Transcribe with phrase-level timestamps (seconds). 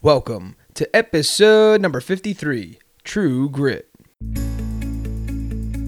[0.00, 3.88] Welcome to episode number 53 True Grit.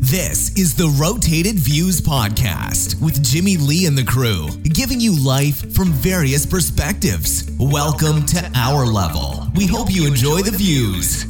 [0.00, 5.72] This is the Rotated Views Podcast with Jimmy Lee and the crew, giving you life
[5.76, 7.48] from various perspectives.
[7.60, 9.46] Welcome to our level.
[9.54, 11.29] We hope you enjoy the views.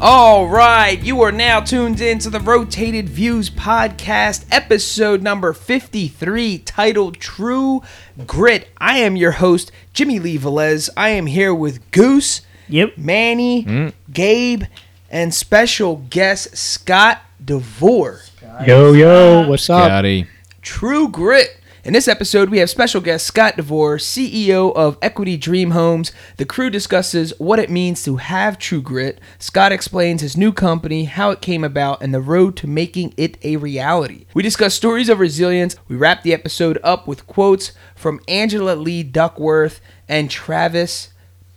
[0.00, 6.58] All right, you are now tuned in to the Rotated Views podcast, episode number 53,
[6.58, 7.82] titled True
[8.24, 8.68] Grit.
[8.78, 10.88] I am your host, Jimmy Lee Velez.
[10.96, 12.96] I am here with Goose, Yep.
[12.96, 13.92] Manny, mm.
[14.12, 14.64] Gabe,
[15.10, 18.20] and special guest Scott DeVore.
[18.66, 19.86] Yo, yo, what's up?
[19.86, 20.26] Scotty.
[20.62, 21.60] True Grit.
[21.84, 26.10] In this episode, we have special guest Scott DeVore, CEO of Equity Dream Homes.
[26.36, 29.20] The crew discusses what it means to have true grit.
[29.38, 33.38] Scott explains his new company, how it came about, and the road to making it
[33.44, 34.26] a reality.
[34.34, 35.76] We discuss stories of resilience.
[35.86, 41.10] We wrap the episode up with quotes from Angela Lee Duckworth and Travis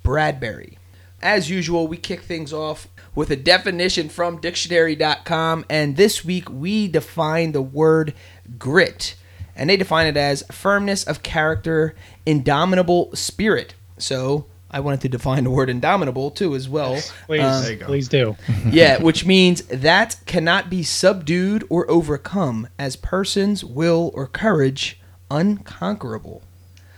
[0.05, 0.77] Bradberry.
[1.23, 6.87] As usual, we kick things off with a definition from dictionary.com, and this week we
[6.87, 8.13] define the word
[8.59, 9.15] grit.
[9.61, 11.93] And they define it as firmness of character,
[12.25, 13.75] indomitable spirit.
[13.99, 16.99] So I wanted to define the word indomitable too, as well.
[17.27, 18.35] Please, Um, please do.
[18.71, 26.41] yeah, which means that cannot be subdued or overcome as person's will or courage unconquerable.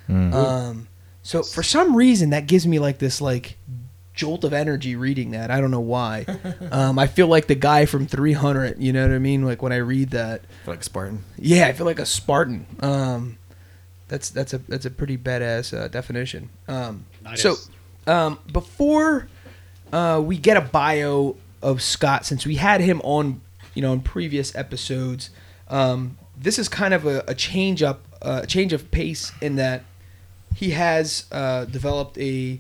[0.09, 0.88] Um,
[1.22, 3.58] so for some reason that gives me like this like
[4.14, 5.52] jolt of energy reading that.
[5.52, 6.25] I don't know why.
[6.72, 8.80] um, I feel like the guy from 300.
[8.80, 9.44] You know what I mean?
[9.44, 10.42] Like when I read that.
[10.66, 11.23] Like Spartan.
[11.38, 12.66] Yeah, I feel like a Spartan.
[12.80, 13.38] Um,
[14.08, 16.50] that's that's a that's a pretty badass uh, definition.
[16.67, 17.56] Um, That so
[18.06, 19.28] um, before
[19.91, 23.41] uh, we get a bio of Scott, since we had him on,
[23.73, 25.30] you know, in previous episodes,
[25.69, 29.56] um, this is kind of a, a change up, uh, a change of pace in
[29.56, 29.84] that
[30.56, 32.59] he has uh, developed a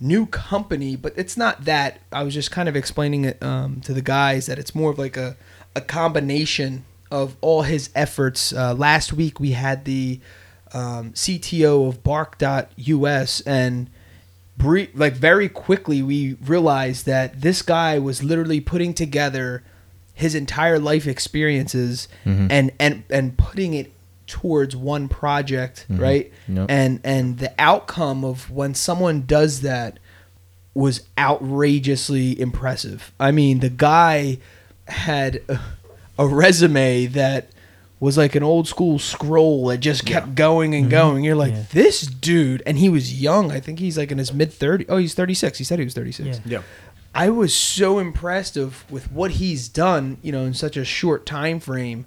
[0.00, 2.00] new company, but it's not that.
[2.12, 4.98] I was just kind of explaining it um, to the guys that it's more of
[4.98, 5.36] like a,
[5.74, 8.52] a combination of all his efforts.
[8.52, 10.20] Uh, last week we had the
[10.72, 13.88] um, CTO of Bark.us and
[14.56, 19.62] bre- like very quickly we realized that this guy was literally putting together
[20.14, 22.08] his entire life experiences
[22.50, 23.92] and and and putting it
[24.26, 26.02] towards one project, mm-hmm.
[26.02, 26.32] right?
[26.48, 26.66] Yep.
[26.68, 29.98] And and the outcome of when someone does that
[30.74, 33.12] was outrageously impressive.
[33.20, 34.38] I mean, the guy
[34.88, 35.60] had a,
[36.18, 37.48] a resume that
[38.00, 40.90] was like an old school scroll that just kept going and mm-hmm.
[40.90, 41.24] going.
[41.24, 41.64] You're like, Yeah.
[41.72, 43.50] this dude, and he was young.
[43.50, 44.86] I think he's like in his mid 30s.
[44.88, 45.58] Oh, he's 36.
[45.58, 46.40] He said he was 36.
[46.44, 46.58] Yeah.
[46.58, 46.62] Yeah.
[47.14, 51.24] I was so impressed of with what he's done, you know, in such a short
[51.24, 52.06] time frame.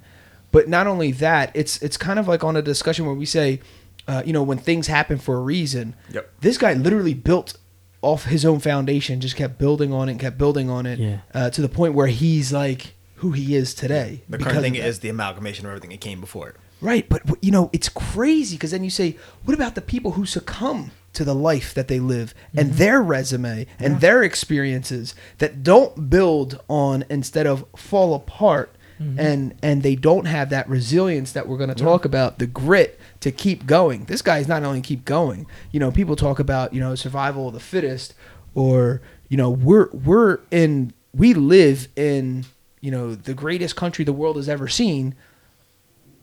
[0.52, 3.59] But not only that, it's it's kind of like on a discussion where we say,
[4.08, 5.96] uh, you know, when things happen for a reason.
[6.12, 6.31] Yep.
[6.41, 7.58] This guy literally built
[8.02, 11.18] off his own foundation, just kept building on it, and kept building on it, Yeah.
[11.34, 14.22] uh, to the point where he's like who he is today.
[14.30, 16.56] The current thing is the amalgamation of everything that came before it.
[16.80, 20.28] Right, but you know, it's crazy because then you say, what about the people who
[20.28, 26.12] succumb to the life that they live and their resume and their experiences that don't
[26.12, 31.58] build on instead of fall apart and and they don't have that resilience that we're
[31.58, 34.06] going to talk about, the grit to keep going.
[34.06, 35.46] This guy's not only keep going.
[35.72, 38.13] You know, people talk about, you know, survival of the fittest
[38.56, 42.46] or, you know, we're we're in we live in,
[42.81, 45.16] you know, the greatest country the world has ever seen.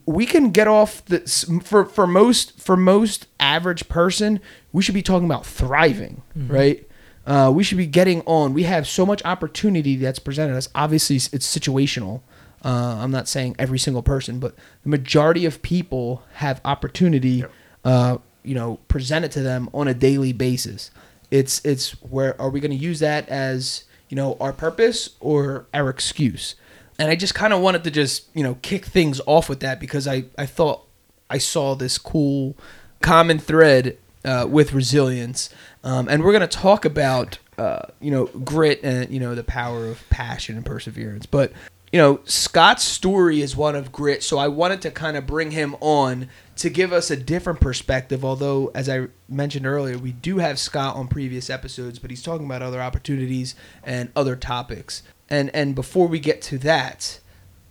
[0.05, 1.19] We can get off the
[1.63, 4.39] for for most for most average person
[4.71, 6.87] we should be talking about thriving right?
[7.25, 8.53] Uh, we should be getting on.
[8.53, 10.69] We have so much opportunity that's presented us.
[10.75, 12.21] Obviously it's situational
[12.65, 17.45] uh, i'm not saying every single person but the majority of people have opportunity
[17.85, 20.91] uh, you know presented to them on a daily basis.
[21.31, 25.65] It's it's where are we going to use that as you know our purpose or
[25.73, 26.55] our excuse?
[26.97, 29.79] And I just kind of wanted to just you know kick things off with that
[29.79, 30.85] because I I thought
[31.29, 32.55] I saw this cool
[33.01, 35.49] common thread uh, with resilience,
[35.83, 39.87] um, and we're gonna talk about uh, you know grit and you know the power
[39.87, 41.25] of passion and perseverance.
[41.25, 41.51] But
[41.95, 45.51] you know Scott's story is one of grit, so I wanted to kind of bring
[45.51, 46.27] him on
[46.57, 48.25] to give us a different perspective.
[48.25, 52.47] Although, as I mentioned earlier, we do have Scott on previous episodes, but he's talking
[52.47, 55.03] about other opportunities and other topics.
[55.29, 57.21] And and before we get to that,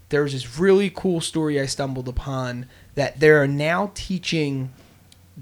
[0.09, 4.73] there was this really cool story I stumbled upon that they are now teaching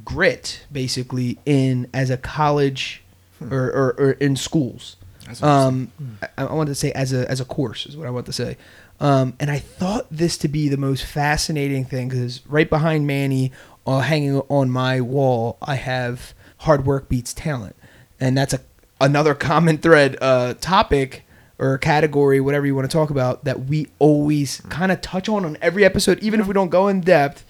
[0.05, 3.05] grit basically in as a college
[3.39, 3.55] hmm.
[3.55, 4.97] or, or, or in schools.
[5.41, 5.93] Um,
[6.23, 8.33] I, I wanted to say as a as a course is what I want to
[8.33, 8.57] say.
[9.01, 13.51] Um, and I thought this to be the most fascinating thing because right behind Manny,
[13.87, 17.75] uh, hanging on my wall, I have hard work beats talent,
[18.21, 18.61] and that's a
[19.01, 21.25] another common thread uh, topic
[21.59, 25.45] or category, whatever you want to talk about, that we always kind of touch on
[25.45, 27.45] on every episode, even if we don't go in depth.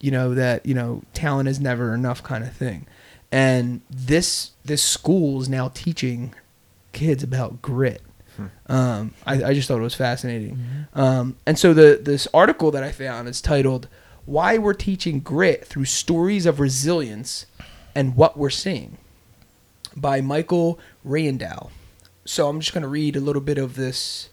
[0.00, 2.86] You know that you know talent is never enough kind of thing,
[3.32, 6.34] and this this school is now teaching
[6.98, 8.02] kids about grit.
[8.66, 10.86] Um, I, I just thought it was fascinating.
[10.94, 13.88] Um, and so the this article that I found is titled
[14.26, 17.46] "Why We're Teaching Grit Through Stories of Resilience
[17.94, 18.98] and What We're Seeing"
[19.96, 21.70] by Michael Riendeau.
[22.24, 24.30] So I'm just going to read a little bit of this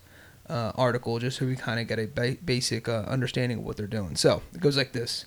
[0.49, 3.77] uh, article just so we kind of get a ba- basic uh, understanding of what
[3.77, 4.15] they're doing.
[4.15, 5.25] So it goes like this.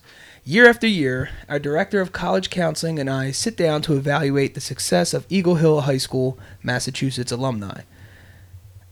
[0.49, 4.63] Year after year, our director of college counseling and I sit down to evaluate the
[4.63, 7.83] success of Eagle Hill High School, Massachusetts alumni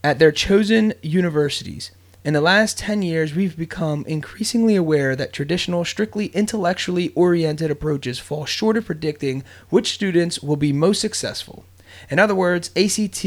[0.05, 1.93] at their chosen universities.
[2.27, 8.19] In the last 10 years, we've become increasingly aware that traditional, strictly intellectually oriented approaches
[8.19, 11.65] fall short of predicting which students will be most successful.
[12.11, 13.25] In other words, ACT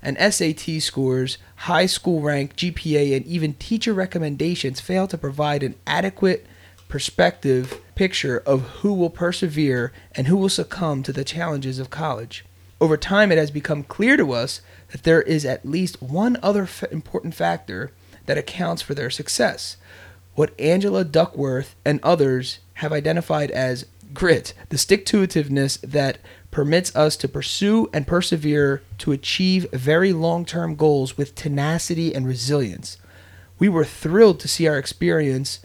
[0.00, 5.74] and SAT scores, high school rank, GPA, and even teacher recommendations fail to provide an
[5.84, 6.46] adequate
[6.92, 12.44] perspective picture of who will persevere and who will succumb to the challenges of college.
[12.82, 14.60] Over time, it has become clear to us
[14.90, 17.92] that there is at least one other f- important factor
[18.26, 19.78] that accounts for their success.
[20.34, 26.18] What Angela Duckworth and others have identified as grit, the stick to itiveness that
[26.50, 32.26] permits us to pursue and persevere to achieve very long term goals with tenacity and
[32.26, 32.98] resilience.
[33.58, 35.60] We were thrilled to see our experience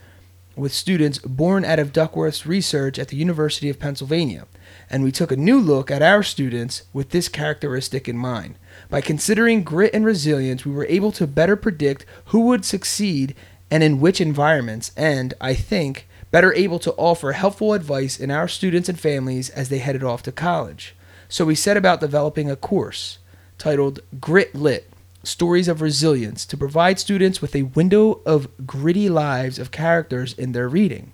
[0.57, 4.47] with students born out of Duckworth's research at the University of Pennsylvania,
[4.89, 8.55] and we took a new look at our students with this characteristic in mind.
[8.89, 13.35] By considering grit and resilience, we were able to better predict who would succeed
[13.69, 18.47] and in which environments, and, I think, better able to offer helpful advice in our
[18.47, 20.95] students and families as they headed off to college.
[21.29, 23.19] So we set about developing a course
[23.57, 24.89] titled Grit Lit
[25.23, 30.51] Stories of Resilience to provide students with a window of gritty lives of characters in
[30.51, 31.11] their reading.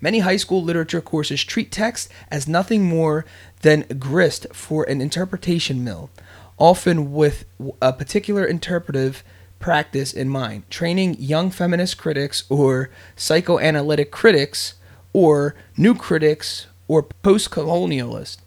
[0.00, 3.26] Many high school literature courses treat text as nothing more
[3.62, 6.10] than grist for an interpretation mill,
[6.58, 7.44] often with
[7.82, 9.22] a particular interpretive
[9.58, 14.74] practice in mind, training young feminist critics or psychoanalytic critics
[15.12, 18.38] or new critics or post colonialists.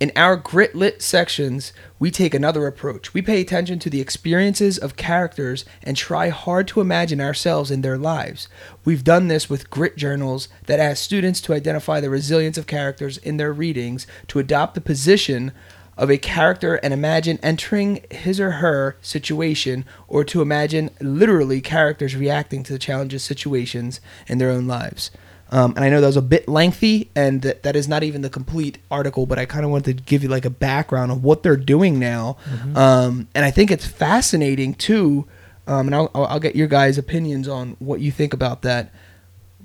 [0.00, 3.12] In our grit lit sections, we take another approach.
[3.12, 7.80] We pay attention to the experiences of characters and try hard to imagine ourselves in
[7.80, 8.46] their lives.
[8.84, 13.18] We've done this with grit journals that ask students to identify the resilience of characters
[13.18, 15.50] in their readings, to adopt the position
[15.96, 22.14] of a character and imagine entering his or her situation, or to imagine literally characters
[22.14, 25.10] reacting to the challenges, situations in their own lives.
[25.50, 28.20] Um, and I know that was a bit lengthy, and that, that is not even
[28.20, 31.24] the complete article, but I kind of wanted to give you like a background of
[31.24, 32.36] what they're doing now.
[32.74, 35.26] Um, and I think it's fascinating too.
[35.66, 38.92] Um, and I'll, I'll I'll get your guys' opinions on what you think about that.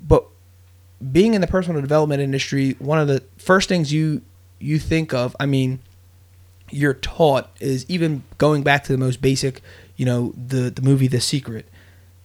[0.06, 0.26] But
[1.12, 4.22] being in the personal development industry, one of the first things you
[4.58, 5.80] you think of, I mean,
[6.70, 9.60] you're taught is even going back to the most basic,
[9.96, 11.68] you know, the the movie The Secret.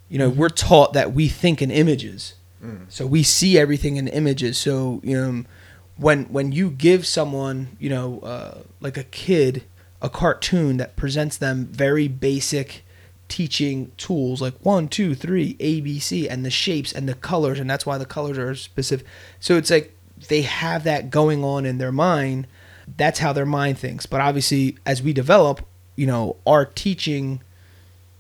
[0.08, 2.34] You know, we're taught that we think in images.
[2.90, 4.58] So we see everything in images.
[4.58, 5.44] So, you know,
[5.98, 9.64] when when you give someone, you know, uh, like a kid
[10.02, 12.84] a cartoon that presents them very basic
[13.28, 17.60] teaching tools like one, two, three, A, B, C, and the shapes and the colors,
[17.60, 19.06] and that's why the colors are specific.
[19.40, 19.96] So it's like
[20.30, 22.48] they have that going on in their mind.
[22.98, 24.06] That's how their mind thinks.
[24.06, 27.42] But obviously, as we develop, you know, our teaching,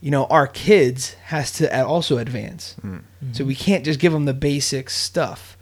[0.02, 2.76] you know, our kids has to also advance.
[2.82, 3.04] Mm.
[3.34, 5.58] So we can't just give them the basic stuff.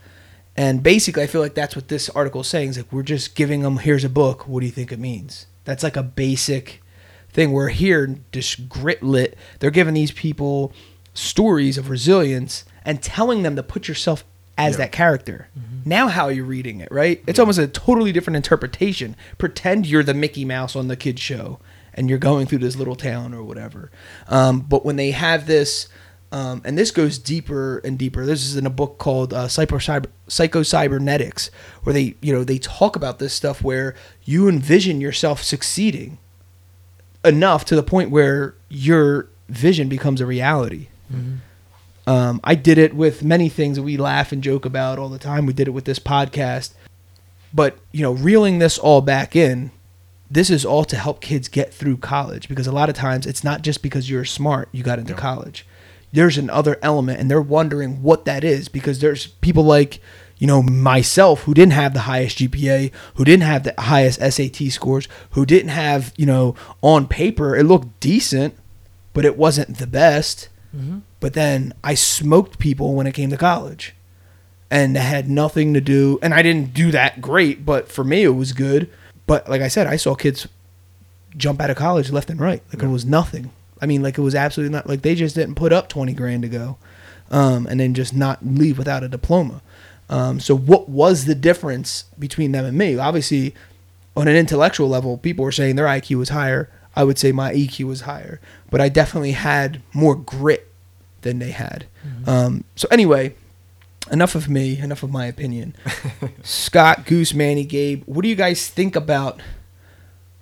[0.55, 2.69] And basically, I feel like that's what this article is saying.
[2.69, 4.47] Is like we're just giving them, here's a book.
[4.47, 5.45] What do you think it means?
[5.65, 6.81] That's like a basic
[7.29, 7.51] thing.
[7.51, 9.37] We're here, just grit lit.
[9.59, 10.73] They're giving these people
[11.13, 14.23] stories of resilience and telling them to put yourself
[14.57, 15.49] as that character.
[15.57, 15.89] Mm-hmm.
[15.89, 17.23] Now, how are you're reading it, right?
[17.27, 19.15] It's almost a totally different interpretation.
[19.37, 21.59] Pretend you're the Mickey Mouse on the kids show
[21.97, 23.91] and you're going through this little town or whatever.
[24.27, 25.89] Um, but when they have this,
[26.31, 28.25] um, and this goes deeper and deeper.
[28.25, 29.79] This is in a book called uh, Psycho
[30.63, 31.49] Cybernetics,
[31.83, 36.17] where they, you know, they talk about this stuff where you envision yourself succeeding
[37.25, 40.87] enough to the point where your vision becomes a reality.
[42.05, 45.19] Um, I did it with many things that we laugh and joke about all the
[45.19, 45.45] time.
[45.45, 46.73] We did it with this podcast,
[47.53, 49.71] but you know, reeling this all back in,
[50.29, 53.43] this is all to help kids get through college because a lot of times it's
[53.43, 55.65] not just because you're smart you got into college.
[56.11, 60.01] there's another element and they're wondering what that is because there's people like
[60.37, 64.71] you know myself who didn't have the highest GPA, who didn't have the highest SAT
[64.71, 68.55] scores, who didn't have, you know, on paper it looked decent,
[69.13, 70.49] but it wasn't the best.
[70.75, 70.99] Mm-hmm.
[71.19, 73.95] But then I smoked people when it came to college.
[74.69, 78.23] And it had nothing to do and I didn't do that great, but for me
[78.23, 78.89] it was good.
[79.27, 80.47] But like I said, I saw kids
[81.35, 82.63] jump out of college left and right.
[82.73, 83.51] Like it was nothing.
[83.79, 86.41] I mean, like it was absolutely not like they just didn't put up twenty grand
[86.41, 86.77] to go,
[87.29, 89.61] um, and then just not leave without a diploma.
[90.09, 92.97] Um, so what was the difference between them and me?
[92.97, 93.53] Obviously,
[94.15, 96.71] on an intellectual level, people were saying their IQ was higher.
[96.95, 98.39] I would say my EQ was higher,
[98.71, 100.71] but I definitely had more grit
[101.21, 101.85] than they had.
[102.25, 103.35] Um, so anyway,
[104.11, 104.79] enough of me.
[104.79, 105.75] Enough of my opinion.
[106.43, 109.41] Scott, Goose, Manny, Gabe, what do you guys think about?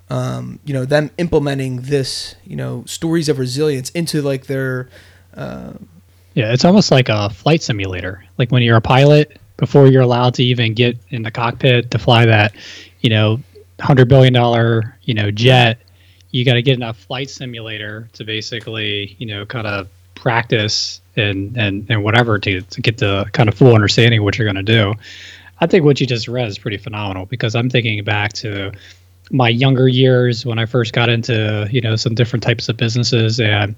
[0.10, 4.90] um, you know, them implementing this, you know, stories of resilience into like their,
[5.36, 5.74] uh,
[6.34, 8.24] Yeah, it's almost like a flight simulator.
[8.38, 11.98] Like when you're a pilot, before you're allowed to even get in the cockpit to
[11.98, 12.54] fly that,
[13.02, 13.40] you know,
[13.80, 15.80] hundred billion dollar, you know, jet,
[16.32, 21.02] you got to get in a flight simulator to basically, you know, kind of practice
[21.16, 24.52] and and and whatever to to get the kind of full understanding of what you're
[24.52, 24.94] going to do.
[25.62, 28.72] I think what you just read is pretty phenomenal because I'm thinking back to
[29.32, 33.40] my younger years when I first got into you know some different types of businesses
[33.40, 33.76] and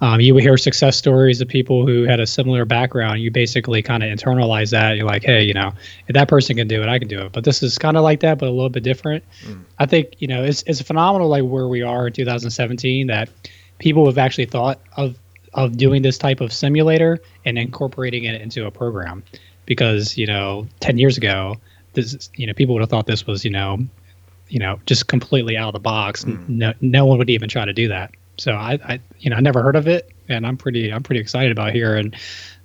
[0.00, 3.20] um, you would hear success stories of people who had a similar background.
[3.20, 4.96] You basically kind of internalize that.
[4.96, 5.72] You're like, hey, you know,
[6.06, 7.32] if that person can do it, I can do it.
[7.32, 9.24] But this is kind of like that, but a little bit different.
[9.78, 13.28] I think you know it's it's phenomenal like where we are in 2017 that
[13.78, 15.16] people have actually thought of
[15.54, 19.22] of doing this type of simulator and incorporating it into a program.
[19.66, 21.56] Because you know 10 years ago
[21.94, 23.78] this you know people would have thought this was you know
[24.48, 26.24] you know just completely out of the box.
[26.26, 28.12] No no one would even try to do that.
[28.38, 31.20] So I, I you know i never heard of it and i'm pretty i'm pretty
[31.20, 32.14] excited about hearing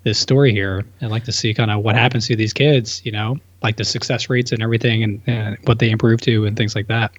[0.03, 0.85] this story here.
[1.01, 3.85] And like to see kind of what happens to these kids you know like the
[3.85, 7.11] success rates and everything and, and what they improve to and things like that.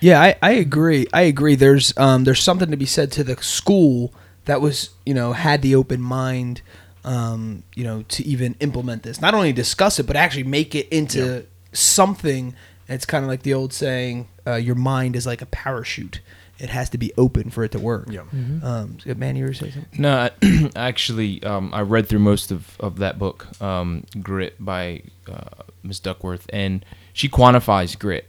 [0.00, 1.06] Yeah, I, I agree.
[1.12, 1.56] I agree.
[1.56, 4.12] There's, um, there's something to be said to the school
[4.48, 6.62] that was, you know, had the open mind,
[7.04, 9.20] um, you know, to even implement this.
[9.20, 12.54] Not only discuss it, but actually make it into something.
[12.88, 16.20] It's kind of like the old saying, uh, your mind is like a parachute.
[16.58, 18.08] It has to be open for it to work.
[18.10, 18.22] Yeah.
[18.62, 20.00] Um, so, man, you were saying something?
[20.00, 25.02] No, I- actually, um, I read through most of, of that book, um, Grit by
[25.30, 28.26] uh, Miss Duckworth, and she quantifies grit.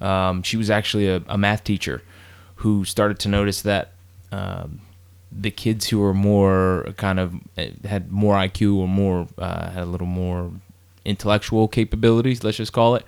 [0.00, 2.02] Um, she was actually a, a math teacher
[2.56, 3.92] who started to notice that
[4.32, 4.80] um,
[5.30, 9.82] the kids who were more kind of eh, had more IQ or more uh, had
[9.82, 10.52] a little more
[11.04, 13.04] intellectual capabilities, let's just call it.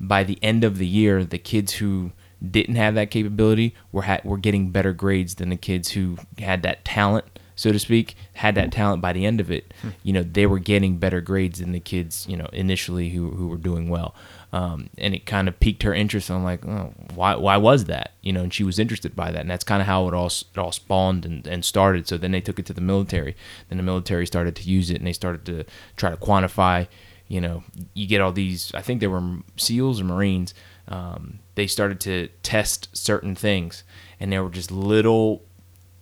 [0.00, 2.12] By the end of the year, the kids who
[2.50, 6.62] didn't have that capability were ha- were getting better grades than the kids who had
[6.62, 9.72] that talent, so to speak, had that talent by the end of it.
[10.02, 13.48] You know, they were getting better grades than the kids, you know, initially who who
[13.48, 14.14] were doing well.
[14.56, 16.30] Um, and it kind of piqued her interest.
[16.30, 18.12] I'm like, oh, why why was that?
[18.22, 20.28] You know, and she was interested by that, and that's kind of how it all
[20.28, 22.08] it all spawned and, and started.
[22.08, 23.36] So then they took it to the military.
[23.68, 25.64] Then the military started to use it, and they started to
[25.96, 26.88] try to quantify.
[27.28, 28.72] You know, you get all these.
[28.72, 30.54] I think there were SEALs or Marines.
[30.88, 33.84] Um, they started to test certain things,
[34.18, 35.42] and there were just little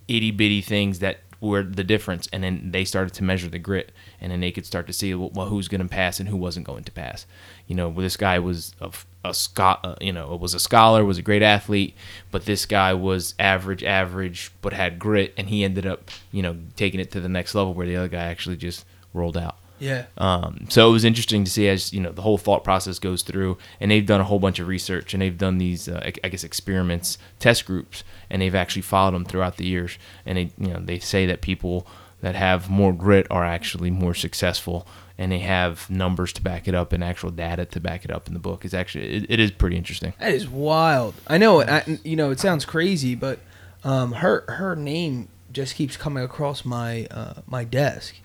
[0.07, 3.91] itty bitty things that were the difference, and then they started to measure the grit,
[4.21, 6.65] and then they could start to see well, who's going to pass and who wasn't
[6.65, 7.25] going to pass.
[7.67, 8.91] You know, this guy was a,
[9.23, 11.95] a scho- uh, you know, was a scholar, was a great athlete,
[12.31, 16.57] but this guy was average, average, but had grit, and he ended up, you know,
[16.75, 19.57] taking it to the next level where the other guy actually just rolled out.
[19.79, 20.05] Yeah.
[20.17, 23.23] Um, so it was interesting to see as you know the whole thought process goes
[23.23, 26.13] through, and they've done a whole bunch of research, and they've done these, uh, I
[26.23, 30.51] I guess, experiments, test groups, and they've actually followed them throughout the years, and they,
[30.57, 31.85] you know, they say that people
[32.21, 36.75] that have more grit are actually more successful, and they have numbers to back it
[36.75, 38.65] up and actual data to back it up in the book.
[38.65, 40.13] It's actually it, it is pretty interesting.
[40.19, 41.15] That is wild.
[41.27, 41.69] I know it.
[41.69, 43.39] I, you know, it sounds crazy, but
[43.83, 48.15] um, her her name just keeps coming across my uh, my desk,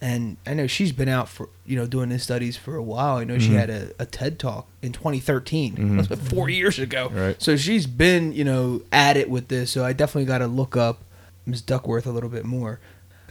[0.00, 3.16] and I know she's been out for you know doing these studies for a while.
[3.16, 5.96] I know she had a, a TED talk in 2013.
[5.96, 7.10] That's been four years ago.
[7.12, 7.40] Right.
[7.42, 9.70] So she's been you know at it with this.
[9.70, 11.02] So I definitely got to look up
[11.46, 11.62] Ms.
[11.62, 12.78] Duckworth a little bit more.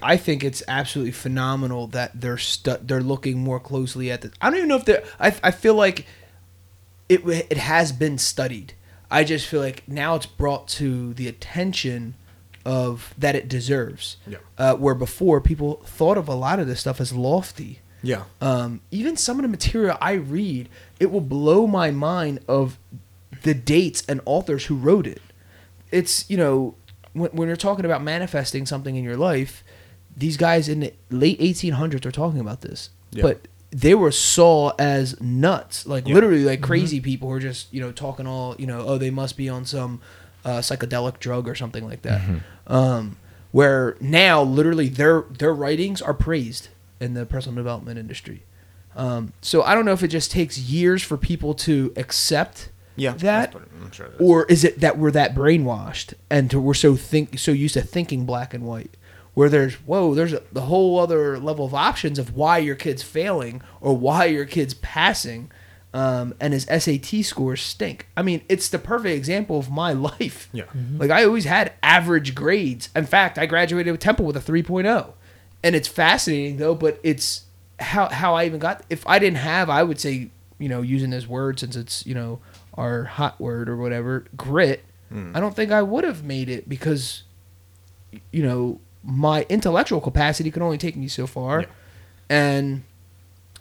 [0.01, 4.31] I think it's absolutely phenomenal that they're stu- they're looking more closely at the.
[4.41, 5.03] I don't even know if they're.
[5.19, 6.05] I I feel like
[7.09, 8.73] it it has been studied.
[9.09, 12.15] I just feel like now it's brought to the attention
[12.65, 14.17] of that it deserves.
[14.27, 14.39] Yeah.
[14.57, 17.79] Uh, where before people thought of a lot of this stuff as lofty.
[18.03, 18.25] Yeah.
[18.41, 22.77] Um, even some of the material I read, it will blow my mind of
[23.43, 25.21] the dates and authors who wrote it.
[25.91, 26.75] It's you know
[27.13, 29.63] when, when you're talking about manifesting something in your life,
[30.17, 33.21] these guys in the late 1800s are talking about this, Yeah.
[33.23, 36.15] but they were saw as nuts, like Yeah.
[36.15, 39.09] literally like crazy people who are just you know talking all you know oh they
[39.11, 40.01] must be on some
[40.45, 42.21] uh, psychedelic drug or something like that.
[42.67, 43.17] Um,
[43.51, 46.69] where now literally their their writings are praised
[46.99, 48.43] in the personal development industry.
[48.95, 53.11] Um, so I don't know if it just takes years for people to accept Yeah,
[53.19, 54.09] that, I'm sure.
[54.19, 57.81] Or is it that we're that brainwashed and to, we're so think so used to
[57.81, 58.96] thinking black and white,
[59.37, 63.03] where there's whoa, there's a, the whole other level of options of why your kid's
[63.03, 65.51] failing or why your kid's passing,
[65.93, 68.07] um, and his SAT scores stink.
[68.17, 70.49] I mean, it's the perfect example of my life.
[70.53, 70.63] Yeah.
[70.97, 72.89] Like I always had average grades.
[72.95, 75.13] In fact, I graduated with Temple with a 3.0.
[75.61, 77.43] And it's fascinating though, but it's
[77.79, 81.11] how how I even got if I didn't have I would say, you know, using
[81.11, 82.39] this word since it's, you know,
[82.73, 84.83] our hot word or whatever, grit,
[85.35, 87.21] I don't think I would have made it because
[88.31, 91.61] you know, my intellectual capacity could only take me so far.
[91.61, 91.67] Yeah.
[92.29, 92.83] And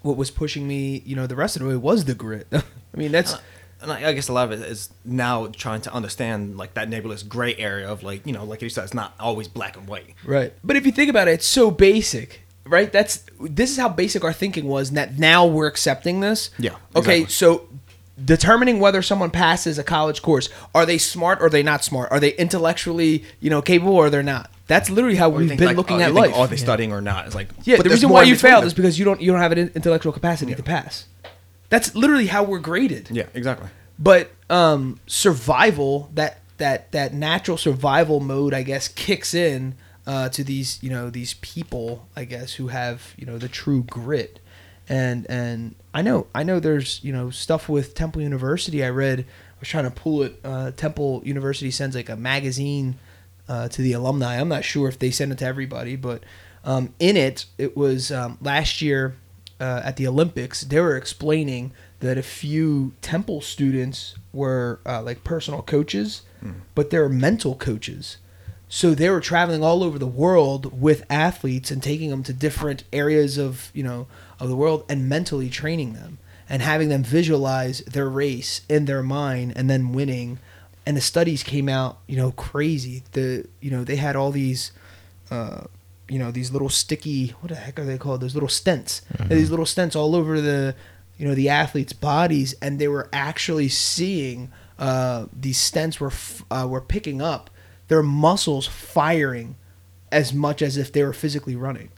[0.02, 2.48] what was pushing me, you know, the rest of the way was the grit.
[2.52, 2.62] I
[2.96, 3.34] mean, that's
[3.80, 6.88] and I, I guess a lot of it is now trying to understand like that
[6.88, 9.86] nebulous gray area of like you know like you said it's not always black and
[9.86, 10.14] white.
[10.24, 10.52] Right.
[10.64, 12.90] But if you think about it, it's so basic, right?
[12.90, 16.50] That's this is how basic our thinking was, and that now we're accepting this.
[16.58, 17.32] Yeah, Okay, exactly.
[17.32, 17.68] so
[18.24, 22.10] determining whether someone passes a college course, are they smart or are they not smart?
[22.10, 24.50] Are they intellectually, you know, capable or they're not?
[24.66, 26.36] That's literally how Or we've think, been like, looking oh, at you think, life.
[26.36, 27.26] Are they studying or not?
[27.26, 28.66] It's like Yeah, but the reason why you failed them.
[28.68, 30.56] is because you don't you don't have an intellectual capacity Yeah.
[30.56, 31.06] to pass.
[31.68, 33.08] That's literally how we're graded.
[33.10, 33.68] yeah exactly.
[33.98, 39.74] But um, survival that that that natural survival mode, I guess, kicks in
[40.06, 43.82] uh, to these you know these people, I guess, who have you know the true
[43.84, 44.40] grit.
[44.88, 48.84] And and I know I know there's you know stuff with Temple University.
[48.84, 50.38] I read I was trying to pull it.
[50.44, 52.98] Uh, Temple University sends like a magazine
[53.48, 54.40] uh, to the alumni.
[54.40, 56.22] I'm not sure if they send it to everybody, but
[56.64, 59.16] um, in it, it was um, last year
[59.60, 60.62] uh, at the Olympics.
[60.62, 66.22] They were explaining that a few Temple students were uh, like personal coaches,
[66.74, 68.18] but they're mental coaches.
[68.68, 72.82] So they were traveling all over the world with athletes and taking them to different
[72.92, 74.08] areas of you know
[74.40, 79.02] of the world and mentally training them and having them visualize their race in their
[79.02, 80.38] mind and then winning.
[80.86, 83.02] And the studies came out, you know, crazy.
[83.12, 84.70] The you know they had all these,
[85.30, 85.64] uh,
[86.08, 88.20] you know, these little sticky what the heck are they called?
[88.20, 89.02] Those little stents.
[89.18, 90.74] Had These little stents all over the,
[91.18, 96.44] you know, the athletes' bodies, and they were actually seeing uh, these stents were f-
[96.50, 97.50] uh, were picking up
[97.88, 99.56] their muscles firing
[100.12, 101.88] as much as if they were physically running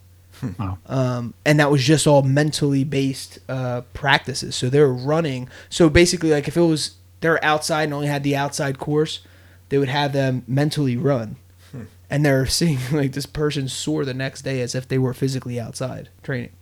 [0.58, 0.78] Wow.
[0.86, 4.54] um, and that was just all mentally based uh, practices.
[4.54, 5.48] So they were running.
[5.68, 9.20] So basically, like if it was they're outside and only had the outside course,
[9.68, 11.36] they would have them mentally run,
[12.10, 15.58] and they're seeing like this person soar the next day as if they were physically
[15.60, 16.52] outside training.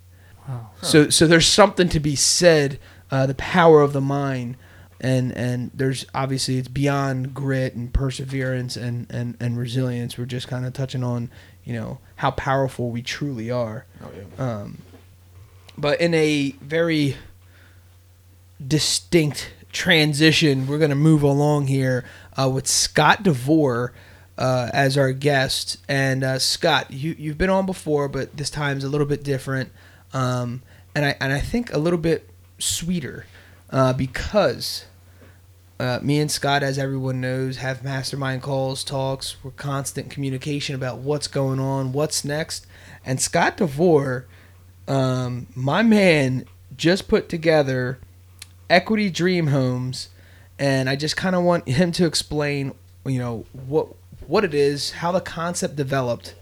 [0.49, 0.71] Wow.
[0.83, 2.79] So so there's something to be said.
[3.11, 4.57] Uh, the power of the mind.
[5.01, 10.17] And and there's obviously it's beyond grit and perseverance and, and, and resilience.
[10.17, 11.31] We're just kind of touching on,
[11.65, 13.85] you know, how powerful we truly are.
[14.03, 14.45] Oh yeah.
[14.45, 14.79] Um,
[15.77, 17.17] but in a very
[18.67, 22.03] distinct transition, we're going to move along here
[22.37, 23.93] uh, with Scott DeVore
[24.39, 25.77] uh, as our guest.
[25.87, 29.71] And uh, Scott, you you've been on before, but this time's a little bit different,
[30.13, 30.63] um,
[30.95, 33.27] and I and I think a little bit sweeter
[33.71, 34.87] uh, because.
[35.79, 39.37] Uh, me and Scott, as everyone knows, have mastermind calls, talks.
[39.45, 42.67] We're constant communication about what's going on, what's next.
[43.05, 44.25] And Scott DeVore,
[44.89, 46.47] um, my man,
[46.79, 47.99] just put together
[48.69, 50.09] Equity Dream Homes,
[50.59, 52.75] and I just kind of want him to explain,
[53.05, 53.89] you know, what
[54.27, 56.35] what it is, how the concept developed,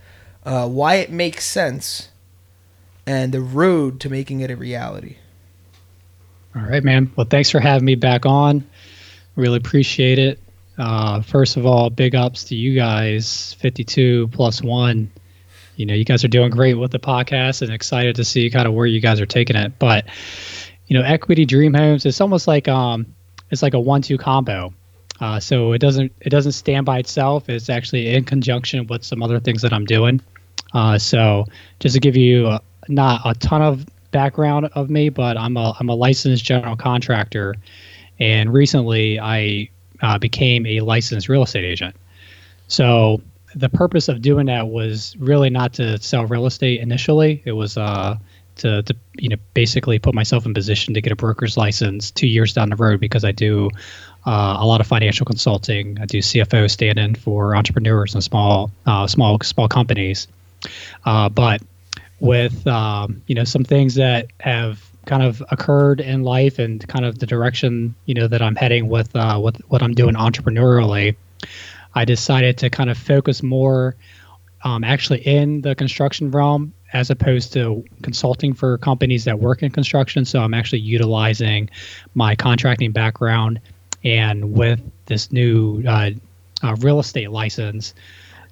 [0.44, 2.08] uh, why it makes sense,
[3.06, 5.16] and the road to making it a reality.
[6.56, 7.12] All right, man.
[7.16, 8.64] Well, thanks for having me back on.
[9.36, 10.38] Really appreciate it.
[10.78, 15.10] Uh, first of all, big ups to you guys, 52 plus one.
[15.76, 18.68] You know, you guys are doing great with the podcast and excited to see kind
[18.68, 19.78] of where you guys are taking it.
[19.78, 20.06] But,
[20.86, 23.06] you know, Equity Dream Homes, it's almost like um,
[23.50, 24.72] it's like a one-two combo.
[25.20, 27.48] Uh, so it doesn't it doesn't stand by itself.
[27.48, 30.20] It's actually in conjunction with some other things that I'm doing.
[30.72, 31.44] Uh, so
[31.78, 35.74] just to give you uh not a ton of background of me, but I'm a
[35.78, 37.54] I'm a licensed general contractor,
[38.18, 39.68] and recently I
[40.02, 41.96] uh, became a licensed real estate agent.
[42.68, 43.22] So
[43.54, 47.42] the purpose of doing that was really not to sell real estate initially.
[47.44, 48.16] It was uh,
[48.56, 52.26] to, to you know basically put myself in position to get a broker's license two
[52.26, 53.70] years down the road because I do
[54.26, 55.98] uh, a lot of financial consulting.
[56.00, 60.28] I do CFO stand-in for entrepreneurs and small uh, small small companies.
[61.04, 61.62] Uh, but
[62.20, 67.04] with um, you know some things that have kind of occurred in life and kind
[67.04, 71.16] of the direction you know that I'm heading with uh, with what I'm doing entrepreneurially,
[71.94, 73.96] I decided to kind of focus more
[74.62, 79.70] um, actually in the construction realm as opposed to consulting for companies that work in
[79.70, 80.24] construction.
[80.24, 81.68] So I'm actually utilizing
[82.14, 83.60] my contracting background
[84.04, 86.10] and with this new uh,
[86.62, 87.94] uh, real estate license.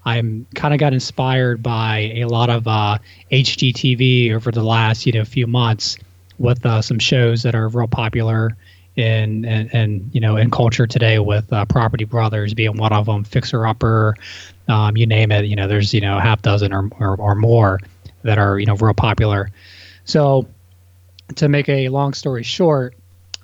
[0.05, 2.99] I'm kind of got inspired by a lot of uh,
[3.31, 5.97] HGTV over the last you know few months
[6.39, 8.57] with uh, some shows that are real popular
[8.97, 13.23] in and, you know in culture today with uh, Property Brothers being one of them,
[13.23, 14.17] Fixer Upper,
[14.67, 15.45] um, you name it.
[15.45, 17.79] You know, there's you know half dozen or, or, or more
[18.23, 19.51] that are you know real popular.
[20.05, 20.49] So
[21.37, 22.95] to make a long story short,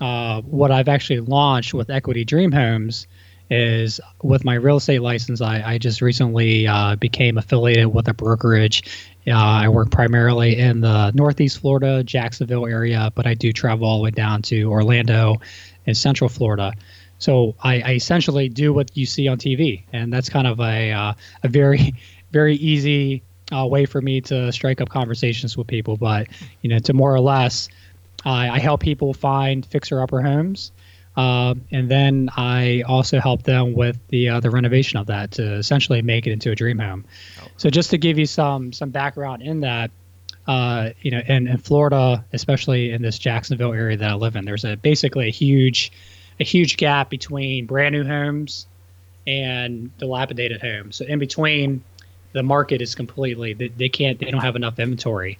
[0.01, 3.07] uh, what I've actually launched with Equity Dream Homes
[3.51, 5.41] is with my real estate license.
[5.41, 8.83] I, I just recently uh, became affiliated with a brokerage.
[9.27, 13.99] Uh, I work primarily in the Northeast Florida, Jacksonville area, but I do travel all
[13.99, 15.37] the way down to Orlando
[15.87, 16.73] and Central Florida.
[17.19, 20.93] So I, I essentially do what you see on TV, and that's kind of a
[20.93, 21.13] uh,
[21.43, 21.95] a very
[22.31, 25.97] very easy uh, way for me to strike up conversations with people.
[25.97, 26.29] But
[26.63, 27.69] you know, to more or less,
[28.25, 30.73] I, I help people find fixer upper homes,
[31.17, 35.55] uh, and then I also help them with the uh, the renovation of that to
[35.55, 37.05] essentially make it into a dream home.
[37.57, 39.91] So just to give you some some background in that.
[40.47, 44.47] Uh, you know, in, in Florida, especially in this Jacksonville area that I live in,
[44.47, 45.93] there's a basically a huge,
[46.41, 48.67] a huge gap between brand new homes
[49.27, 50.97] and dilapidated homes.
[50.97, 51.85] So in between,
[52.33, 55.39] the market is completely they, they can't they don't have enough inventory,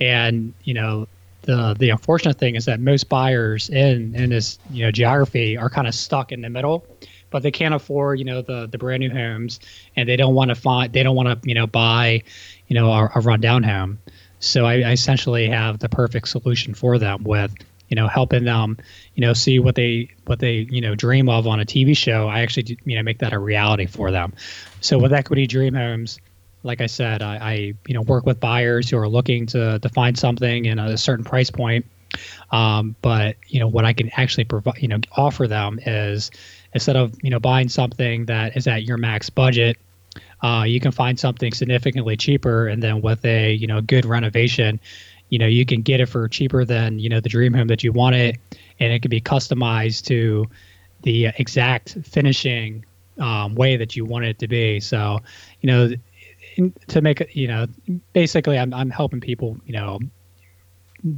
[0.00, 1.06] and you know
[1.42, 5.70] the the unfortunate thing is that most buyers in in this you know geography are
[5.70, 6.86] kind of stuck in the middle
[7.34, 9.58] but they can't afford you know the the brand new homes
[9.96, 12.22] and they don't want to find they don't want to you know buy
[12.68, 13.98] you know a, a rundown home.
[14.40, 17.52] So I, I essentially have the perfect solution for them with
[17.88, 18.78] you know helping them
[19.14, 22.28] you know see what they what they you know dream of on a tv show
[22.28, 24.32] i actually you know make that a reality for them.
[24.80, 26.18] So with equity dream homes
[26.62, 27.54] like i said i, I
[27.86, 31.24] you know work with buyers who are looking to to find something in a certain
[31.24, 31.86] price point.
[32.52, 36.30] Um, but you know what i can actually provide you know offer them is
[36.72, 39.78] instead of you know buying something that is at your max budget
[40.42, 44.78] uh, you can find something significantly cheaper and then with a you know good renovation
[45.34, 47.82] you know you can get it for cheaper than you know the dream home that
[47.82, 48.36] you want it.
[48.78, 50.46] And it can be customized to
[51.02, 52.84] the exact finishing
[53.18, 54.78] um, way that you want it to be.
[54.78, 55.18] So
[55.60, 57.66] you know to make it you know
[58.12, 59.98] basically I'm, I'm helping people you know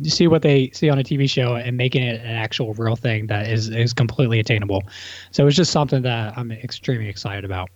[0.04, 3.26] see what they see on a tv show and making it an actual real thing
[3.26, 4.82] that is is completely attainable.
[5.30, 7.68] So it's just something that i'm extremely excited about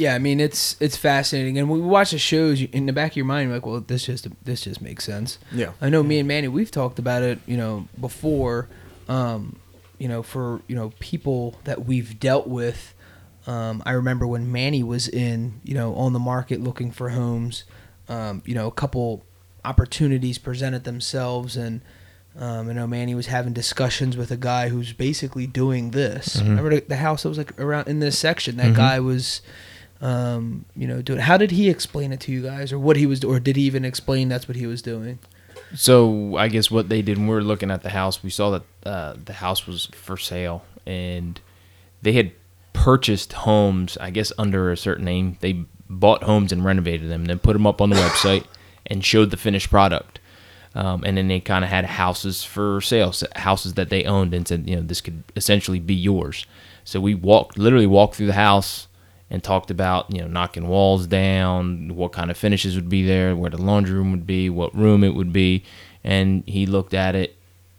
[0.00, 2.92] Yeah, I mean it's it's fascinating, and when we watch the shows, you, in the
[2.92, 5.38] back of your mind, you're like, well, this just this just makes sense.
[5.52, 5.72] Yeah.
[5.80, 8.68] I know me and Manny, we've talked about it, you know, before.
[9.08, 9.58] Um,
[9.98, 12.94] you know, for you know people that we've dealt with.
[13.46, 17.64] Um, I remember when Manny was in, you know, on the market looking for homes.
[18.08, 19.24] Um, you know, a couple
[19.64, 21.82] opportunities presented themselves, and
[22.38, 26.40] um, you know, Manny was having discussions with a guy who's basically doing this.
[26.48, 28.56] Remember the, the house that was like around in this section?
[28.56, 29.42] That guy was,
[30.00, 31.20] um, you know, doing.
[31.20, 33.62] How did he explain it to you guys, or what he was, or did he
[33.62, 35.18] even explain that's what he was doing?
[35.74, 38.50] So I guess what they did when we were looking at the house, we saw
[38.50, 41.40] that uh, the house was for sale, and
[42.02, 42.32] they had
[42.72, 43.96] purchased homes.
[44.00, 47.66] I guess under a certain name, they bought homes and renovated them, then put them
[47.66, 48.44] up on the website
[48.86, 50.18] and showed the finished product.
[50.74, 54.46] Um, and then they kind of had houses for sale, houses that they owned, and
[54.46, 56.46] said, you know, this could essentially be yours.
[56.84, 58.86] So we walked, literally walked through the house
[59.30, 63.36] and talked about, you know, knocking walls down, what kind of finishes would be there,
[63.36, 65.62] where the laundry room would be, what room it would be.
[66.02, 67.36] And he looked at it,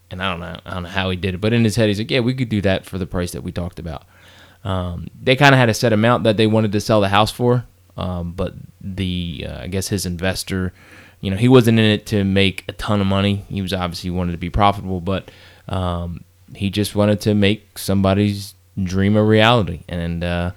[0.10, 1.90] and I don't know, I don't know how he did it, but in his head,
[1.90, 4.06] he's like, yeah, we could do that for the price that we talked about.
[4.64, 7.32] Um, they kind of had a set amount that they wanted to sell the house
[7.32, 7.66] for,
[7.98, 10.72] um, but the uh, I guess his investor,
[11.20, 13.44] you know, he wasn't in it to make a ton of money.
[13.50, 15.32] He was obviously wanted to be profitable, but
[15.68, 16.24] um,
[16.56, 20.52] he just wanted to make somebody's dream a reality, and uh,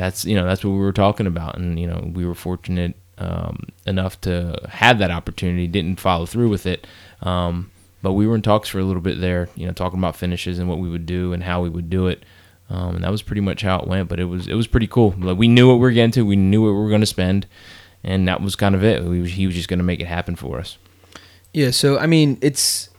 [0.00, 2.96] that's you know that's what we were talking about, and you know we were fortunate
[3.18, 5.66] um, enough to have that opportunity.
[5.66, 6.86] Didn't follow through with it.
[7.20, 7.70] Um,
[8.02, 10.58] but we were in talks for a little bit there, you know, talking about finishes
[10.58, 12.24] and what we would do and how we would do it.
[12.70, 14.08] Um, and that was pretty much how it went.
[14.08, 15.14] But it was it was pretty cool.
[15.18, 16.24] Like we knew what we were getting to.
[16.24, 17.46] We knew what we were going to spend,
[18.02, 19.04] and that was kind of it.
[19.04, 20.78] We, he was just going to make it happen for us.
[21.52, 22.89] Yeah, so I mean, it's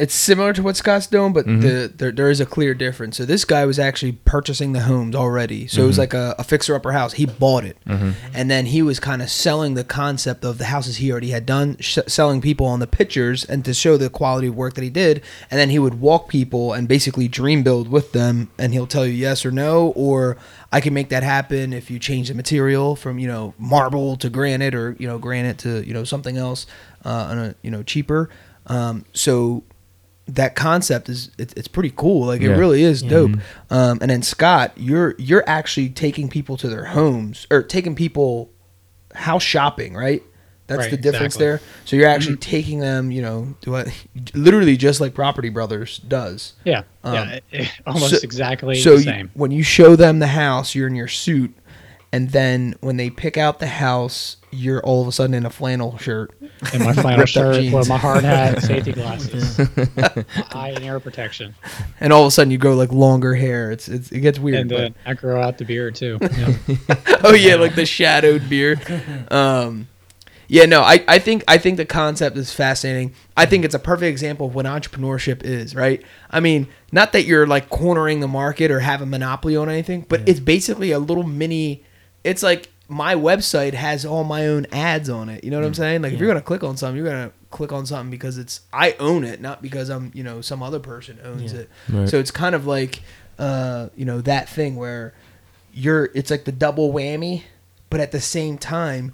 [0.00, 1.60] it's similar to what Scott's doing, but Mm-hmm.
[1.60, 3.16] the there, there is a clear difference.
[3.16, 5.68] So this guy was actually purchasing the homes already.
[5.68, 5.86] So it Mm-hmm.
[5.88, 7.12] was like a, a fixer upper house.
[7.12, 10.96] He bought it, and then he was kind of selling the concept of the houses
[10.96, 14.48] he already had done, sh- selling people on the pictures and to show the quality
[14.48, 15.22] of work that he did.
[15.50, 19.06] And then he would walk people and basically dream build with them, and he'll tell
[19.06, 20.36] you yes or no, or
[20.72, 24.28] I can make that happen if you change the material from you know marble to
[24.28, 26.66] granite, or you know granite to you know something else,
[27.04, 28.28] uh, on a, you know cheaper.
[28.66, 29.62] Um, so
[30.26, 32.26] that concept is it, it's pretty cool.
[32.26, 33.32] Like it really is dope.
[33.70, 38.50] Um, and then Scott, you're you're actually taking people to their homes or taking people
[39.14, 40.22] house shopping, right?
[40.66, 41.46] That's Right, the difference exactly.
[41.46, 41.60] there.
[41.84, 43.92] So you're actually taking them, you know, do I,
[44.32, 46.54] literally just like Property Brothers does.
[46.64, 49.30] Yeah, Um, yeah, almost so- exactly So the you- same.
[49.34, 51.54] when you show them the house, you're in your suit,
[52.14, 55.50] and then when they pick out the house, you're all of a sudden in a
[55.50, 56.30] flannel shirt.
[56.72, 59.58] in my flannel shirt with my hard hat, safety glasses,
[60.52, 61.56] eye and ear protection,
[61.98, 63.72] and all of a sudden you grow like longer hair.
[63.72, 64.60] It's, it's it gets weird.
[64.60, 66.18] and but- I grow out the beard too.
[66.34, 66.54] Yeah.
[67.24, 68.80] oh yeah, like the shadowed beard.
[69.30, 69.88] Um,
[70.46, 73.14] yeah, no, I, I think I think the concept is fascinating.
[73.36, 76.00] I think it's a perfect example of what entrepreneurship is, right?
[76.30, 80.06] I mean, not that you're like cornering the market or have a monopoly on anything,
[80.08, 81.82] but it's basically a little mini.
[82.24, 85.44] It's like my website has all my own ads on it.
[85.44, 86.02] You know what I'm saying?
[86.02, 88.96] Like if you're gonna click on something, you're gonna click on something because it's I
[88.98, 91.70] own it, not because I'm you know some other person owns it.
[91.88, 92.08] Right.
[92.08, 93.02] So it's kind of like
[93.38, 95.14] uh, you know that thing where
[95.72, 97.42] you're it's like the double whammy
[97.90, 99.12] but at the same time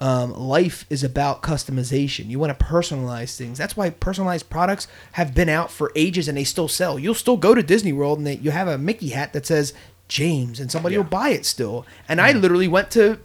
[0.00, 5.34] um, life is about customization you want to personalize things that's why personalized products have
[5.34, 8.26] been out for ages and they still sell you'll still go to disney world and
[8.26, 9.72] they, you have a mickey hat that says
[10.10, 13.18] james and somebody will buy it still and i literally went to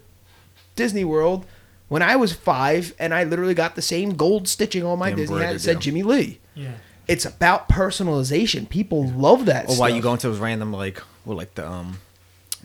[0.76, 1.44] disney world
[1.88, 5.16] when i was five and i literally got the same gold stitching on my The
[5.16, 6.74] disney hat that said jimmy lee Yeah.
[7.08, 11.36] it's about personalization people love that Or why you go into those random like, well,
[11.36, 11.98] like the um,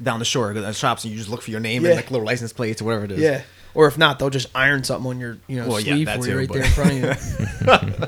[0.02, 1.90] down the shore uh, shops and you just look for your name Yeah.
[1.90, 3.20] and like little license plates or whatever it is.
[3.20, 3.42] Yeah.
[3.74, 6.28] Or if not, they'll just iron something on your you know Well, sleeve that for
[6.28, 8.08] you right but- there in front of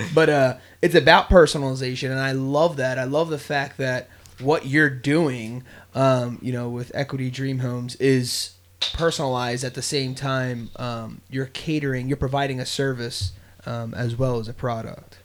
[0.14, 2.98] but uh, it's about personalization, and I love that.
[2.98, 4.08] I love the fact that
[4.40, 5.62] what you're doing,
[5.94, 8.54] um, you know, with Equity Dream Homes is
[8.92, 10.70] personalized at the same time.
[10.76, 13.32] Um, you're catering, you're providing a service
[13.64, 15.18] um, as well as a product.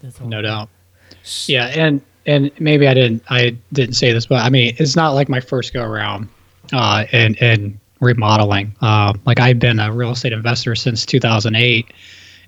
[0.00, 0.28] That's all.
[0.28, 0.68] no doubt.
[1.46, 5.10] Yeah, and and maybe I didn't I didn't say this, but I mean it's not
[5.10, 6.28] like my first go around
[6.72, 8.74] uh, in in remodeling.
[8.80, 11.92] Uh, like I've been a real estate investor since 2008,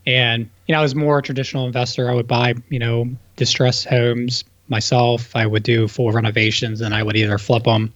[0.07, 2.11] and you know I was more a traditional investor.
[2.11, 5.35] I would buy you know distressed homes myself.
[5.35, 7.93] I would do full renovations, and I would either flip them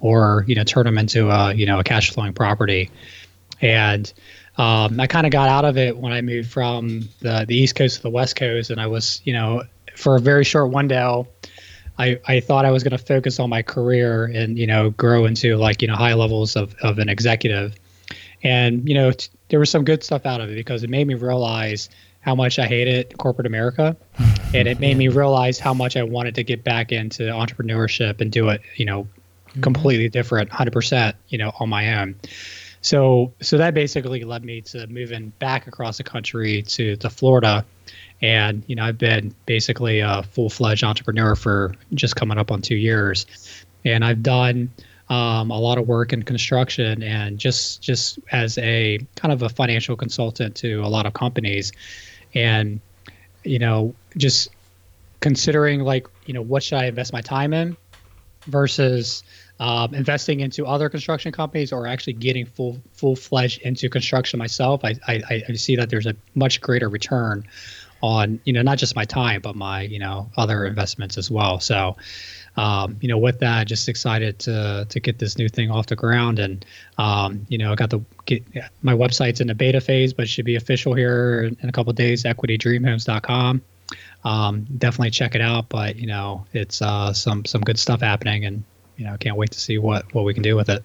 [0.00, 2.90] or you know turn them into a you know a cash flowing property.
[3.60, 4.12] And
[4.58, 7.76] um, I kind of got out of it when I moved from the, the East
[7.76, 9.62] Coast to the West Coast, and I was, you know,
[9.94, 11.28] for a very short window,
[11.98, 15.26] I, I thought I was going to focus on my career and, you know, grow
[15.26, 17.74] into like, you know, high levels of, of an executive.
[18.42, 21.06] And, you know, t- there was some good stuff out of it because it made
[21.06, 21.88] me realize
[22.28, 23.96] how much I hated corporate America.
[24.54, 28.30] and it made me realize how much I wanted to get back into entrepreneurship and
[28.30, 29.08] do it, you know,
[29.62, 32.16] completely different, 100%, you know, on my own.
[32.82, 37.64] So so that basically led me to moving back across the country to, to Florida.
[38.20, 42.60] And, you know, I've been basically a full fledged entrepreneur for just coming up on
[42.60, 43.24] two years.
[43.86, 44.70] And I've done
[45.08, 49.48] um, a lot of work in construction and just just as a kind of a
[49.48, 51.72] financial consultant to a lot of companies.
[52.34, 52.80] And,
[53.44, 54.50] you know, just
[55.20, 57.76] considering like, you know, what should I invest my time in
[58.46, 59.22] versus
[59.60, 64.84] um, investing into other construction companies or actually getting full full fledged into construction myself,
[64.84, 67.44] I, I I see that there's a much greater return
[68.00, 71.60] on you know not just my time but my you know other investments as well.
[71.60, 71.96] So.
[72.58, 75.96] Um, you know, with that, just excited to to get this new thing off the
[75.96, 76.64] ground, and
[76.98, 78.44] um, you know, I got the get
[78.82, 82.24] my website's in the beta phase, but should be official here in, a couple days.
[82.24, 83.62] EquityDreamHomes.com
[84.24, 85.68] um, definitely check it out.
[85.68, 88.64] But you know, it's uh, some some good stuff happening, and
[88.96, 90.82] you know, can't wait to see what what we can do with it.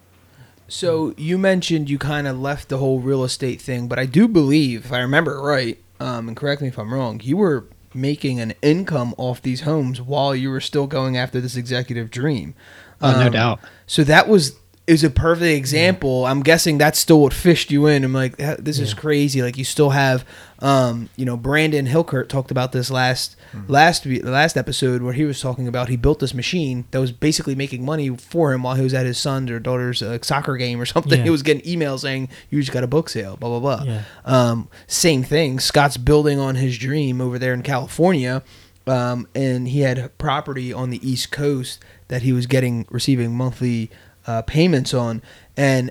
[0.66, 4.26] So you mentioned you kind of left the whole real estate thing, but I do
[4.26, 8.40] believe, if I remember right, um, and correct me if I'm wrong, you were making
[8.40, 12.54] an income off these homes while you were still going after this executive dream.
[13.00, 13.60] Oh, no Um, doubt.
[13.86, 16.26] So that was is a perfect example.
[16.26, 18.04] I'm guessing that's still what fished you in.
[18.04, 19.40] I'm like, this is crazy.
[19.40, 20.26] Like you still have,
[20.58, 23.34] um, you know, Brandon Hilkert talked about this last
[23.66, 27.12] last we- last episode where he was talking about he built this machine that was
[27.12, 30.56] basically making money for him while he was at his son's or daughter's uh, soccer
[30.58, 31.18] game or something.
[31.18, 31.24] Yeah.
[31.24, 33.84] He was getting emails saying you just got a book sale, blah blah blah.
[33.86, 34.02] Yeah.
[34.26, 35.60] Um, same thing.
[35.60, 38.42] Scott's building on his dream over there in California,
[38.86, 43.90] um, and he had property on the East Coast that he was getting receiving monthly
[44.26, 45.22] uh, payments on.
[45.56, 45.90] And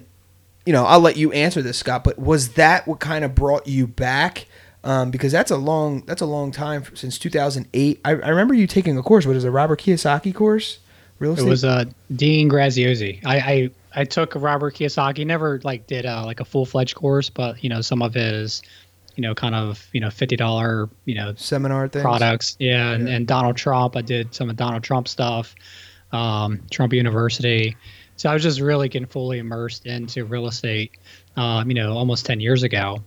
[0.65, 2.03] you know, I'll let you answer this, Scott.
[2.03, 4.45] But was that what kind of brought you back?
[4.85, 8.01] Um, because that's a long that's a long time since 2008.
[8.03, 9.25] I, I remember you taking a course.
[9.25, 10.79] What is it, a Robert Kiyosaki course?
[11.19, 11.45] Real estate.
[11.45, 13.21] It was uh, Dean Graziosi.
[13.25, 15.25] I, I I took Robert Kiyosaki.
[15.25, 18.61] Never like did uh, like a full fledged course, but you know some of his,
[19.15, 22.03] you know, kind of you know fifty dollar you know seminar things.
[22.03, 22.57] products.
[22.59, 23.95] Yeah, and, and Donald Trump.
[23.95, 25.55] I did some of Donald Trump stuff.
[26.11, 27.77] Um, Trump University.
[28.23, 30.97] So I was just really getting fully immersed into real estate.
[31.35, 33.03] Um, you know, almost ten years ago.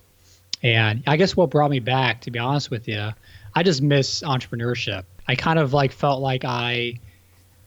[0.63, 3.13] And I guess what brought me back, to be honest with you,
[3.55, 5.05] I just miss entrepreneurship.
[5.27, 7.01] I kind of like felt like I,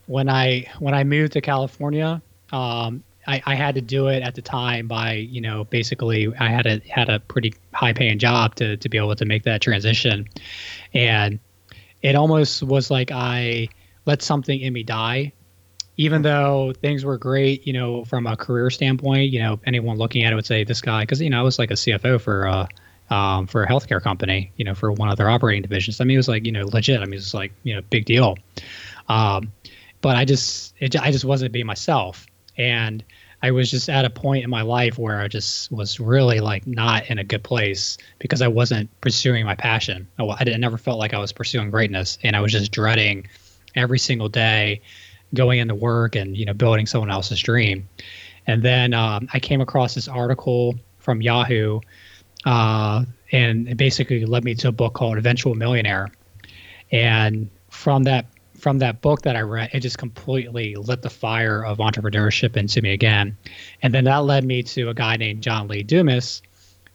[0.05, 4.35] when I when I moved to California, um, I, I had to do it at
[4.35, 8.53] the time by you know basically I had a had a pretty high paying job
[8.57, 10.29] to to be able to make that transition,
[10.93, 11.39] and
[12.03, 13.69] it almost was like I
[14.05, 15.33] let something in me die
[15.99, 20.23] even though things were great, you know, from a career standpoint, you know, anyone looking
[20.23, 22.47] at it would say this guy, because you know, I was like a CFO for
[22.47, 22.67] uh,
[23.13, 25.99] um, for a healthcare company, you know, for one of their operating divisions.
[25.99, 27.01] I mean, it was like you know legit.
[27.01, 28.37] I mean, it was like you know big deal.
[29.09, 29.51] Um,
[29.99, 32.25] but I just it, I just wasn't being myself,
[32.57, 33.03] and
[33.43, 36.65] I was just at a point in my life where I just was really like
[36.65, 40.07] not in a good place because I wasn't pursuing my passion.
[40.17, 43.27] I, I didn't- never felt like I was pursuing greatness, and I was just dreading
[43.75, 44.81] every single day
[45.33, 47.87] going into work and you know building someone else's dream.
[48.47, 51.81] And then um, I came across this article from Yahoo,
[52.45, 56.09] uh, and it basically led me to a book called Eventual Millionaire.
[56.91, 58.25] And from that
[58.59, 62.81] from that book that I read, it just completely lit the fire of entrepreneurship into
[62.81, 63.37] me again.
[63.81, 66.41] And then that led me to a guy named John Lee Dumas,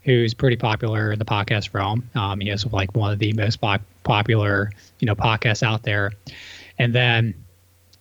[0.02, 2.08] who's pretty popular in the podcast realm.
[2.14, 6.12] Um, he has like one of the most pop- popular, you know, podcasts out there.
[6.78, 7.34] And then,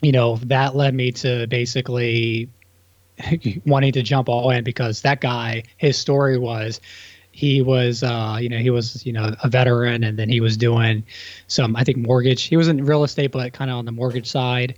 [0.03, 2.49] you know, that led me to basically
[3.65, 6.79] wanting to jump all in because that guy, his story was
[7.33, 10.55] he was, uh, you know, he was, you know, a veteran and then he was
[10.55, 11.03] doing
[11.47, 12.43] some, I think, mortgage.
[12.43, 14.77] He was in real estate, but kind of on the mortgage side.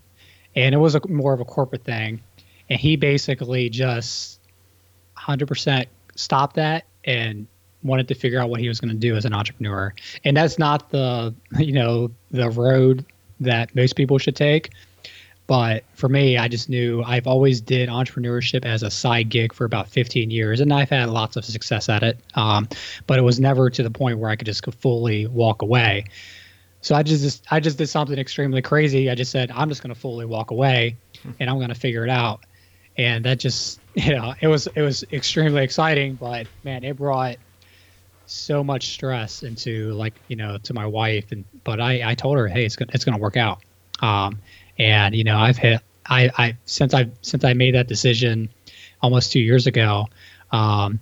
[0.56, 2.22] And it was a, more of a corporate thing.
[2.70, 4.40] And he basically just
[5.18, 5.86] 100%
[6.16, 7.46] stopped that and
[7.84, 9.94] wanted to figure out what he was going to do as an entrepreneur.
[10.24, 13.06] And that's not the, you know, the road
[13.42, 14.72] that most people should take.
[15.48, 19.66] But for me, I just knew I've always did entrepreneurship as a side gig for
[19.66, 22.20] about 15 years, and I've had lots of success at it.
[22.34, 22.68] Um,
[23.06, 26.06] but it was never to the point where I could just fully walk away.
[26.82, 29.10] So I just I just did something extremely crazy.
[29.10, 30.98] I just said I'm just going to fully walk away,
[31.40, 32.44] and I'm going to figure it out.
[32.98, 37.38] And that just you know it was it was extremely exciting, but man, it brought
[38.28, 42.40] so much stress into like you know to my wife and but I I told
[42.40, 43.62] her hey it's gonna it's gonna work out.
[44.02, 44.42] Um,
[44.78, 48.50] and you know I've hit I I since I since I made that decision
[49.02, 50.08] almost two years ago.
[50.52, 51.00] Um,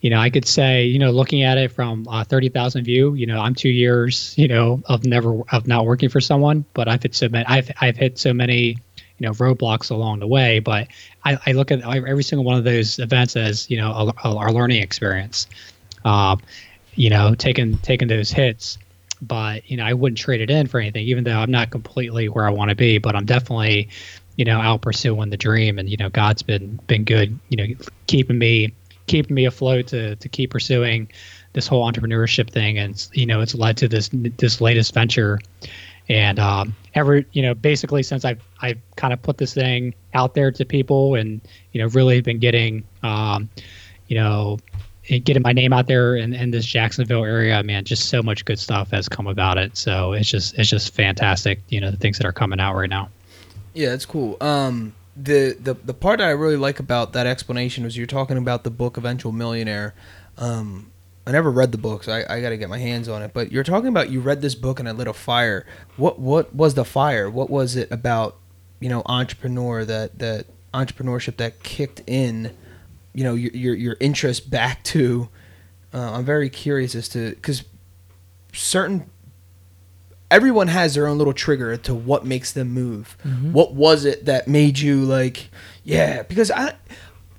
[0.00, 3.14] you know, I could say, you know, looking at it from uh, thirty thousand view,
[3.14, 6.88] you know, I'm two years, you know, of never of not working for someone, but
[6.88, 8.78] I've hit so many, I've I've hit so many,
[9.18, 10.58] you know, roadblocks along the way.
[10.58, 10.88] But
[11.24, 14.36] I, I look at every single one of those events as, you know, a, a,
[14.36, 15.46] our learning experience.
[16.04, 16.40] Um,
[16.94, 18.78] you know, taking taking those hits,
[19.22, 22.28] but you know, I wouldn't trade it in for anything, even though I'm not completely
[22.28, 23.88] where I want to be, but I'm definitely,
[24.36, 27.74] you know, out pursuing the dream, and you know, God's been been good, you know,
[28.06, 28.72] keeping me
[29.06, 31.10] keeping me afloat to to keep pursuing
[31.52, 35.38] this whole entrepreneurship thing, and you know, it's led to this this latest venture.
[36.08, 40.34] And um, every, you know, basically since I've I've kind of put this thing out
[40.34, 41.40] there to people, and
[41.72, 43.48] you know, really been getting, um,
[44.08, 44.58] you know,
[45.18, 48.58] getting my name out there in, in this Jacksonville area, man, just so much good
[48.58, 49.76] stuff has come about it.
[49.76, 52.88] So it's just it's just fantastic, you know, the things that are coming out right
[52.88, 53.08] now.
[53.74, 54.36] Yeah, it's cool.
[54.40, 58.36] Um, the, the the part that I really like about that explanation was you're talking
[58.36, 59.94] about the book Eventual Millionaire.
[60.38, 60.92] Um,
[61.26, 63.32] I never read the book, so I, I got to get my hands on it.
[63.34, 65.66] But you're talking about you read this book and it lit a fire.
[65.96, 67.28] What what was the fire?
[67.28, 68.36] What was it about?
[68.80, 72.56] You know, entrepreneur that that entrepreneurship that kicked in.
[73.12, 75.28] You know, your your, your interest back to.
[75.92, 77.64] Uh, I'm very curious as to because
[78.52, 79.10] certain
[80.30, 83.16] everyone has their own little trigger to what makes them move.
[83.24, 83.52] Mm-hmm.
[83.52, 85.50] What was it that made you like,
[85.82, 86.22] yeah?
[86.22, 86.74] Because I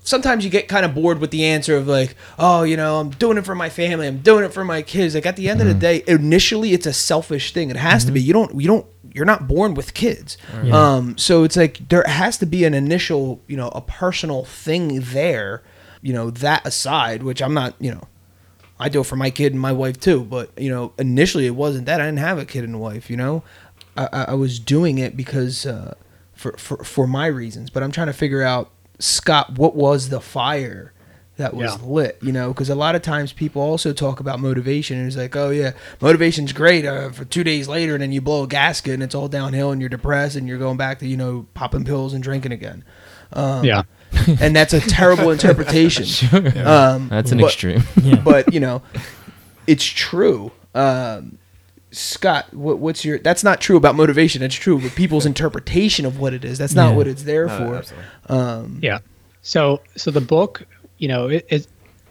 [0.04, 3.10] sometimes you get kind of bored with the answer of like, oh, you know, I'm
[3.12, 5.16] doing it for my family, I'm doing it for my kids.
[5.16, 7.70] Like at the end of the day, initially it's a selfish thing.
[7.70, 8.22] It has to be.
[8.22, 10.38] You don't you don't you're not born with kids.
[10.72, 15.00] Um so it's like there has to be an initial, you know, a personal thing
[15.02, 15.64] there.
[16.02, 18.02] You know, that aside, which I'm not, you know,
[18.80, 20.24] I do it for my kid and my wife too.
[20.24, 22.02] But you know, initially it wasn't that.
[22.02, 23.10] I didn't have a kid and a wife.
[23.12, 23.44] You know,
[23.96, 25.94] I, I I was doing it because uh,
[26.34, 27.70] for for for my reasons.
[27.70, 28.72] But I'm trying to figure out
[29.02, 30.94] Scott, what was the fire
[31.38, 31.86] that was Yeah.
[31.86, 32.18] lit?
[32.22, 35.36] You know, because a lot of times people also talk about motivation and it's like,
[35.36, 38.94] oh yeah, motivation's great uh, for two days later, and then you blow a gasket
[38.94, 41.84] and it's all downhill and you're depressed and you're going back to you know popping
[41.84, 42.84] pills and drinking again.
[43.34, 43.84] Um, yeah.
[44.42, 46.06] and that's a terrible interpretation.
[46.68, 47.84] Um, That's an but- extreme.
[48.24, 48.82] but you know,
[49.68, 50.52] it's true.
[50.76, 51.38] Um,
[51.92, 53.20] Scott, what, what's your?
[53.20, 54.42] That's not true about motivation.
[54.42, 56.58] It's true, but people's interpretation of what it is.
[56.58, 56.98] That's not Yeah.
[56.98, 57.82] what it's there No,
[58.28, 58.34] for.
[58.34, 59.00] Um, Yeah.
[59.42, 60.64] So so the book,
[60.98, 61.68] you know, it it,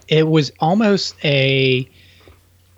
[0.08, 1.88] it was almost a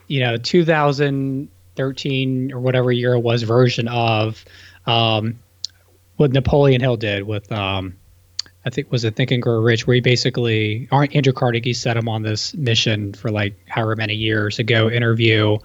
[0.07, 4.45] you know 2013 or whatever year it was version of
[4.87, 5.39] um,
[6.17, 7.97] what Napoleon Hill did with um,
[8.65, 11.97] I think was it Think and Grow Rich, where he basically aren't Andrew Carnegie set
[11.97, 15.59] him on this mission for like however many years to go interview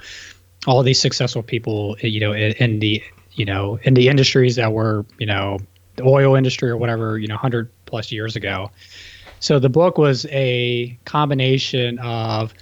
[0.67, 3.01] all these successful people, you know, in, in the
[3.33, 5.57] you know in the industries that were you know
[5.95, 8.69] the oil industry or whatever you know 100 plus years ago.
[9.39, 12.53] So the book was a combination of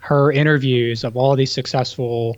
[0.00, 2.36] her interviews of all these successful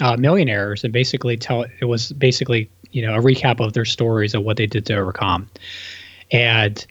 [0.00, 4.34] uh, millionaires and basically tell it was basically you know a recap of their stories
[4.34, 5.48] of what they did to overcome.
[6.30, 6.84] And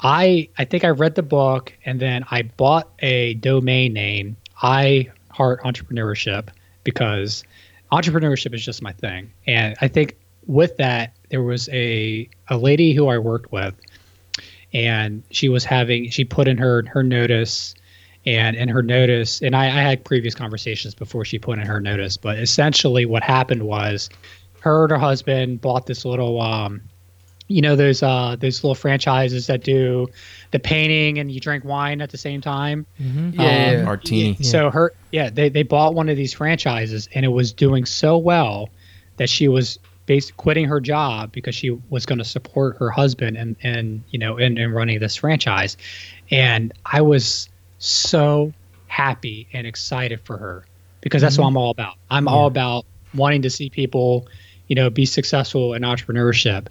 [0.00, 5.10] I I think I read the book and then I bought a domain name I
[5.30, 6.48] Heart Entrepreneurship
[6.86, 7.44] because
[7.92, 9.30] entrepreneurship is just my thing.
[9.46, 10.16] And I think
[10.46, 13.74] with that there was a a lady who I worked with
[14.72, 17.74] and she was having she put in her her notice
[18.24, 21.80] and in her notice and I, I had previous conversations before she put in her
[21.80, 24.08] notice but essentially what happened was
[24.60, 26.80] her and her husband bought this little um
[27.48, 30.08] you know those uh those little franchises that do
[30.50, 32.86] the painting and you drink wine at the same time.
[32.98, 33.82] Yeah, Um, yeah.
[33.84, 34.36] Martini.
[34.42, 38.18] so her yeah they, they bought one of these franchises and it was doing so
[38.18, 38.68] well
[39.18, 43.36] that she was bas quitting her job because she was going to support her husband
[43.36, 45.76] and and you know in, in running this franchise.
[46.30, 48.52] And i was so
[48.88, 50.64] happy and excited for her
[51.00, 51.94] because that's what i'm all about.
[52.10, 54.26] I'm all about wanting to see people
[54.68, 56.68] you know be successful in entrepreneurship.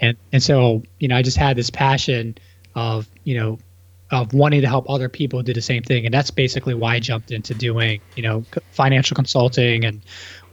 [0.00, 2.36] And and so you know i just had this passion
[2.74, 3.58] of you know
[4.10, 6.04] of wanting to help other people do the same thing.
[6.04, 10.00] And that's basically why i jumped into doing you know financial consulting and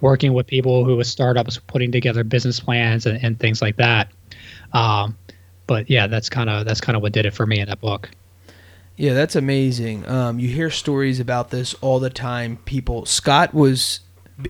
[0.01, 4.11] working with people who with startups putting together business plans and, and things like that.
[4.73, 5.17] Um,
[5.67, 7.81] but yeah that's kind of that's kind of what did it for me in that
[7.81, 8.09] book.
[8.97, 10.07] Yeah, that's amazing.
[10.07, 12.57] Um, you hear stories about this all the time.
[12.65, 14.01] People, Scott was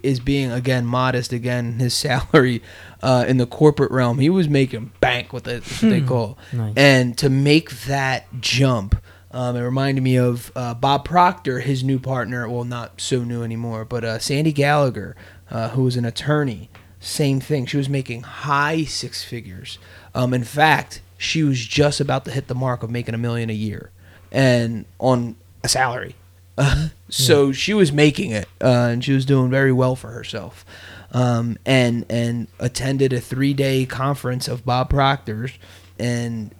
[0.03, 1.79] is being again modest again.
[1.79, 2.61] His salary
[3.01, 6.73] uh, in the corporate realm, he was making bank what, they what they call, Nice.
[6.77, 8.95] and to make that jump.
[9.33, 12.49] Um, it reminded me of uh, Bob Proctor, his new partner.
[12.49, 15.15] Well, not so new anymore, but uh, Sandy Gallagher,
[15.49, 16.69] uh, who was an attorney.
[16.99, 17.65] Same thing.
[17.65, 19.79] She was making high six figures.
[20.13, 23.49] Um, in fact, she was just about to hit the mark of making a million
[23.49, 23.91] a year,
[24.33, 26.15] and on a salary.
[27.09, 30.65] so she was making it, uh, and she was doing very well for herself.
[31.13, 35.51] Um, and and attended a three day conference of Bob Proctor's,
[35.99, 36.55] and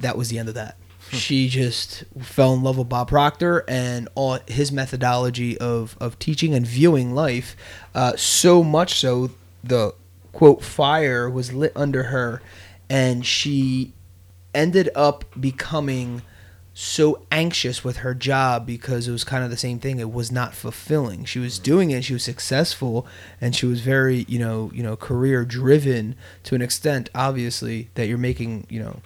[0.00, 0.76] that was the end of that.
[1.12, 6.52] She just fell in love with Bob Proctor and all his methodology of, of teaching
[6.52, 7.56] and viewing life.
[7.94, 9.30] Uh, so much so,
[9.62, 9.94] the
[10.32, 12.42] quote fire was lit under her,
[12.90, 13.92] and she
[14.52, 16.22] ended up becoming
[16.78, 19.98] so anxious with her job because it was kind of the same thing.
[19.98, 21.24] It was not fulfilling.
[21.24, 22.04] She was doing it.
[22.04, 23.06] She was successful
[23.40, 28.08] and she was very you know you know career driven to an extent obviously that
[28.08, 29.00] you're making you know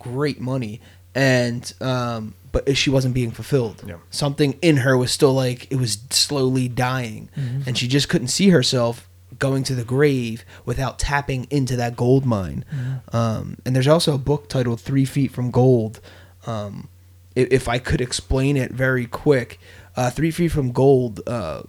[0.00, 0.80] great money.
[1.14, 3.84] And um but she wasn't being fulfilled.
[3.86, 3.98] Yeah.
[4.10, 7.28] something in her was still like it was slowly dying.
[7.64, 9.08] And she just couldn't see herself
[9.38, 12.64] going to the grave without tapping into that gold mine.
[13.12, 16.00] Um, and there's also a book titled three feet from gold.
[16.46, 16.88] Um,
[17.34, 19.58] if, i could explain it very quick
[19.96, 21.62] uh, three feet from gold uh,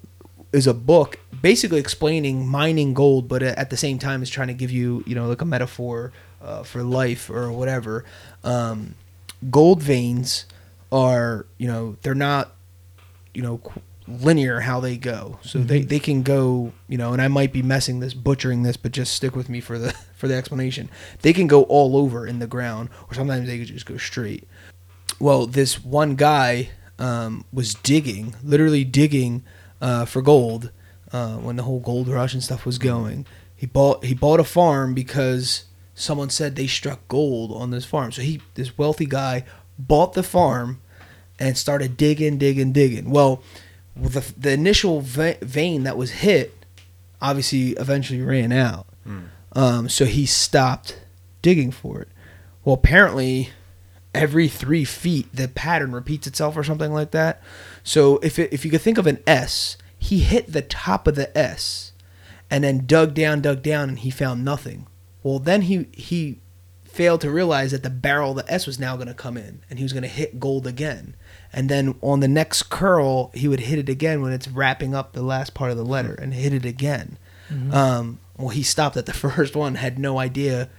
[0.52, 4.54] is a book basically explaining mining gold, but at the same time is trying to
[4.56, 6.12] give you, you know, like a metaphor
[6.42, 8.04] uh, for life or whatever.
[8.44, 8.96] Um,
[9.52, 10.46] gold veins
[10.92, 12.56] are, you know, they're not,
[13.34, 13.62] you know,
[14.08, 15.38] linear how they go.
[15.44, 18.76] So they, they can go, you know, and I might be messing this, butchering this,
[18.76, 20.90] but just stick with me for the for the explanation.
[21.22, 24.48] They can go all over in the ground, or sometimes they could just go straight.
[25.20, 29.44] Well, this one guy um, was digging, literally digging
[29.82, 30.72] uh, for gold
[31.12, 33.26] uh, when the whole gold rush and stuff was going.
[33.56, 38.12] He bought he bought a farm because someone said they struck gold on this farm.
[38.12, 39.46] So he this wealthy guy
[39.80, 40.82] bought the farm
[41.40, 43.10] and started digging, digging, digging.
[43.10, 43.42] Well,
[43.96, 46.66] the the initial vein that was hit,
[47.22, 48.88] obviously eventually ran out.
[49.54, 51.00] Um, so he stopped
[51.42, 52.10] digging for it.
[52.66, 53.52] Well, apparently,
[54.16, 57.42] every three feet the pattern repeats itself or something like that.
[57.84, 61.16] So if it, if you could think of an S, he hit the top of
[61.16, 61.92] the S,
[62.50, 64.88] and then dug down, dug down, and he found nothing.
[65.24, 66.40] Well, then he he
[66.84, 69.62] failed to realize that the barrel of the S was now going to come in,
[69.70, 71.16] and he was going to hit gold again.
[71.52, 75.12] And then on the next curl, he would hit it again when it's wrapping up
[75.12, 77.18] the last part of the letter, and hit it again.
[77.74, 80.70] Um, well, he stopped at the first one, had no idea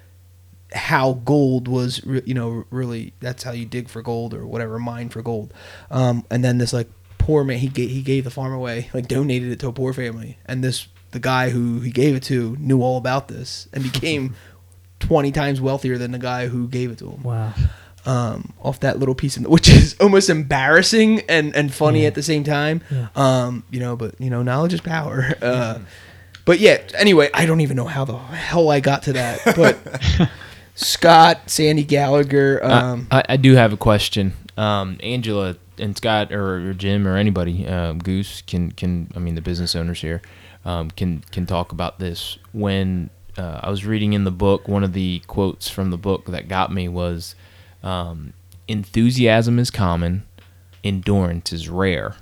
[0.72, 3.12] how gold was, re- you know, really.
[3.20, 5.52] That's how you dig for gold or whatever, mine for gold.
[5.90, 6.88] Um, and then this like
[7.18, 9.92] poor man, he gave, he gave the farm away, like donated it to a poor
[9.92, 13.82] family, and this the guy who he gave it to knew all about this and
[13.82, 14.34] became
[15.00, 17.52] twenty times wealthier than the guy who gave it to him Wow.
[18.04, 22.08] um, off that little piece, of, which is almost embarrassing and, and funny Yeah.
[22.08, 22.80] at the same time.
[22.90, 23.08] Yeah.
[23.14, 25.32] Um, you know, but you know, knowledge is power.
[25.42, 25.78] Uh,
[26.44, 29.40] but yeah, anyway, I don't even know how the hell I got to that.
[29.56, 29.78] But
[30.76, 34.34] Scott, Sandy Gallagher, um, I, I do have a question.
[34.56, 39.34] Um, Angela and Scott or, or Jim or anybody, um, Goose can can I mean
[39.34, 40.22] the business owners here
[40.66, 42.38] um, can can talk about this.
[42.52, 43.08] When
[43.38, 46.48] uh, I was reading in the book, one of the quotes from the book that
[46.48, 47.34] got me was,
[47.82, 48.34] um,
[48.68, 50.24] "Enthusiasm is common,
[50.84, 52.16] endurance is rare."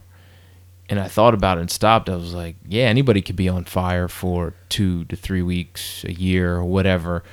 [0.90, 2.10] And I thought about it and stopped.
[2.10, 6.12] I was like, yeah, anybody could be on fire for two to three weeks, a
[6.12, 7.24] year, or whatever.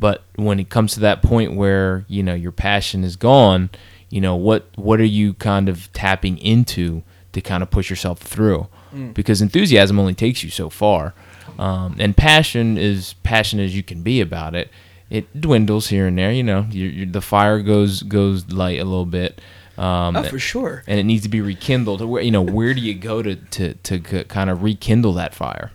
[0.00, 3.68] But when it comes to that point where you know your passion is gone,
[4.08, 8.18] you know what what are you kind of tapping into to kind of push yourself
[8.18, 8.66] through?
[9.12, 11.14] Because enthusiasm only takes you so far,
[11.58, 14.70] um, and passion is passionate as you can be about it.
[15.10, 16.32] It dwindles here and there.
[16.32, 19.40] You know, you you the fire goes goes light a little bit.
[19.78, 20.82] Um, oh, for sure.
[20.86, 22.02] and it needs to be rekindled.
[22.02, 25.70] Where you know, where do you go to to to kind of rekindle that fire?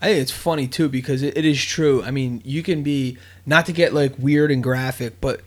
[0.00, 2.02] I think it's funny too because it, it is true.
[2.02, 5.40] I mean, you can be not to get like weird and graphic, but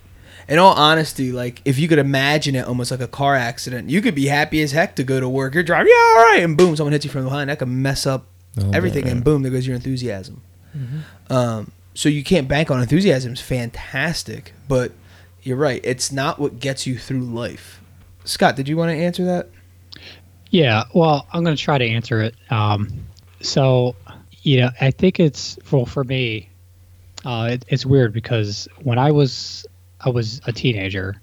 [0.47, 4.01] in all honesty, like if you could imagine it almost like a car accident, you
[4.01, 5.53] could be happy as heck to go to work.
[5.53, 7.49] You're driving, yeah, all right, and boom, someone hits you from behind.
[7.49, 8.25] That could mess up
[8.59, 9.13] Oh, everything, yeah.
[9.13, 10.41] and boom, there goes your enthusiasm.
[11.29, 13.31] Um, so you can't bank on enthusiasm.
[13.31, 14.91] It's fantastic, but
[15.43, 15.79] you're right.
[15.85, 17.81] It's not what gets you through life.
[18.25, 19.49] Scott, did you want to answer that?
[20.49, 22.35] Yeah, well, I'm going to try to answer it.
[22.49, 23.05] Um,
[23.39, 23.95] so,
[24.41, 26.49] you know, I think it's well for me.
[27.23, 29.65] Uh, it, it's weird because when I was
[29.99, 31.21] I was a teenager,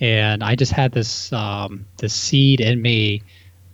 [0.00, 3.22] and I just had this um, this seed in me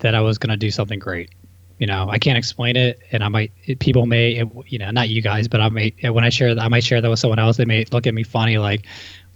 [0.01, 1.31] that I was going to do something great.
[1.79, 4.91] You know, I can't explain it, and I might it, people may it, you know
[4.91, 7.19] not you guys, but I may when I share that I might share that with
[7.19, 7.57] someone else.
[7.57, 8.85] They may look at me funny, like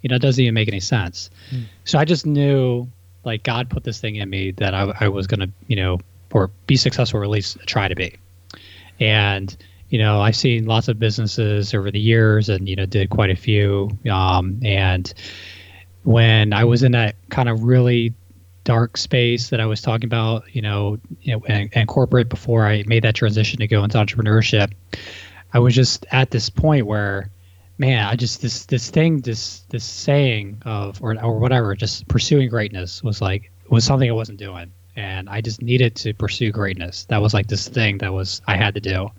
[0.03, 1.31] you know, it doesn't even make any sense.
[1.85, 2.89] So I just knew
[3.25, 5.99] like God put this thing in me that I, I was gonna you know
[6.33, 8.17] or be successful or at least try to be.
[9.01, 9.57] And
[9.89, 13.31] you know, I've seen lots of businesses over the years, and you know, did quite
[13.31, 13.91] a few.
[14.11, 15.13] Um, and
[16.03, 18.15] when I was in that kind of really
[18.65, 23.05] dark space that I was talking about, you know, and, and corporate before I made
[23.05, 24.73] that transition to go into entrepreneurship,
[25.53, 27.31] I was just at this point where,
[27.79, 32.49] man, I just this this thing, this this saying of or or whatever, just pursuing
[32.49, 37.05] greatness was like was something I wasn't doing, and I just needed to pursue greatness.
[37.05, 39.11] That was like this thing that was I had to do.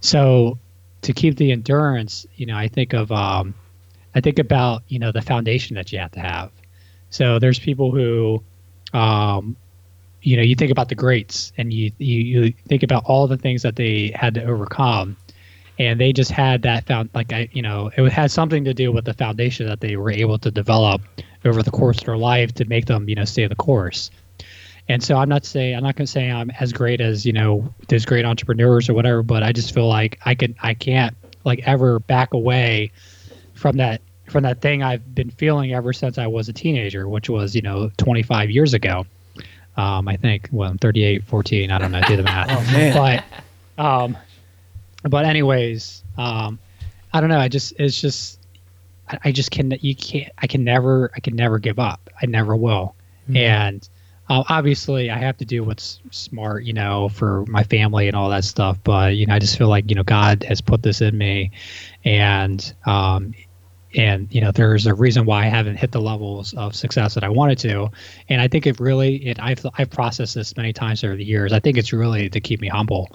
[0.00, 0.58] So
[1.02, 3.54] to keep the endurance, you know, I think of um,
[4.14, 6.50] I think about you know the foundation that you have to have.
[7.10, 8.42] So there's people who,
[8.92, 9.56] um,
[10.22, 13.36] you know, you think about the greats, and you, you you think about all the
[13.36, 15.16] things that they had to overcome,
[15.78, 18.90] and they just had that found like I you know it had something to do
[18.92, 21.02] with the foundation that they were able to develop
[21.44, 24.10] over the course of their life to make them you know stay the course.
[24.88, 27.32] And so I'm not saying I'm not going to say I'm as great as you
[27.32, 31.16] know those great entrepreneurs or whatever, but I just feel like I can I can't
[31.44, 32.92] like ever back away
[33.54, 37.28] from that from that thing I've been feeling ever since I was a teenager, which
[37.28, 39.06] was you know 25 years ago.
[39.76, 41.70] Um, I think well I'm 38, 14.
[41.70, 42.50] I don't know, do the math.
[42.50, 43.22] Oh, man.
[43.78, 44.16] But um,
[45.04, 46.58] but anyways, um,
[47.12, 47.38] I don't know.
[47.38, 48.38] I just it's just
[49.08, 52.10] I, I just can you can't I can never I can never give up.
[52.20, 52.94] I never will.
[53.34, 53.88] And
[54.28, 58.30] uh, obviously I have to do what's smart, you know, for my family and all
[58.30, 58.78] that stuff.
[58.82, 61.50] But you know, I just feel like you know God has put this in me,
[62.04, 63.34] and um,
[63.94, 67.24] and you know, there's a reason why I haven't hit the levels of success that
[67.24, 67.90] I wanted to.
[68.28, 71.52] And I think it really, it I've I've processed this many times over the years.
[71.52, 73.10] I think it's really to keep me humble,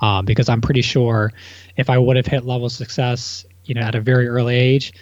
[0.00, 1.32] um, because I'm pretty sure
[1.76, 4.92] if I would have hit level of success, you know, at a very early age.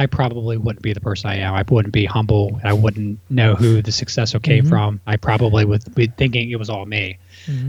[0.00, 1.52] I probably wouldn't be the person I am.
[1.54, 2.58] I wouldn't be humble.
[2.64, 4.98] I wouldn't know who the success came from.
[5.06, 7.18] I probably would be thinking it was all me.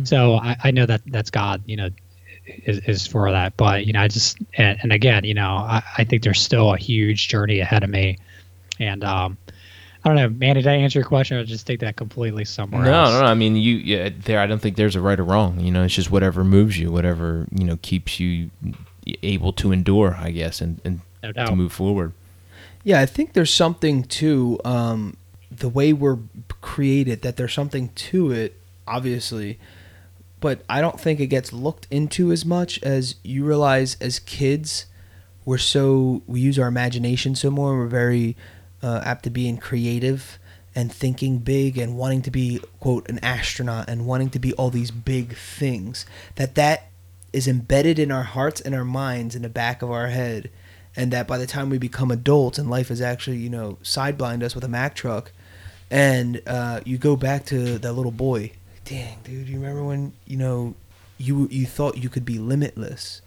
[0.05, 1.89] So I, I know that that's God, you know,
[2.45, 3.57] is, is for that.
[3.57, 6.73] But you know, I just and, and again, you know, I, I think there's still
[6.73, 8.17] a huge journey ahead of me.
[8.79, 9.37] And um,
[10.05, 10.55] I don't know, man.
[10.55, 13.11] Did I answer your question, or just take that completely somewhere No, else?
[13.13, 13.25] no, no.
[13.25, 14.39] I mean, you yeah, there.
[14.39, 15.59] I don't think there's a right or wrong.
[15.59, 18.49] You know, it's just whatever moves you, whatever you know keeps you
[19.21, 22.13] able to endure, I guess, and and No to move forward.
[22.83, 25.17] Yeah, I think there's something to um,
[25.51, 26.19] the way we're
[26.61, 27.21] created.
[27.21, 29.59] That there's something to it, obviously,
[30.39, 33.97] but I don't think it gets looked into as much as you realize.
[34.01, 34.85] As kids,
[35.45, 37.77] we're so we use our imagination so more.
[37.77, 38.35] We're very
[38.81, 40.39] uh, apt to being creative
[40.73, 44.69] and thinking big and wanting to be quote an astronaut and wanting to be all
[44.71, 46.05] these big things.
[46.35, 46.87] That that
[47.31, 50.49] is embedded in our hearts and our minds in the back of our head
[50.95, 54.43] and that by the time we become adults and life is actually you know sideblind
[54.43, 55.31] us with a mack truck
[55.89, 58.51] and uh, you go back to that little boy
[58.85, 60.73] dang dude you remember when you know
[61.17, 63.21] you you thought you could be limitless?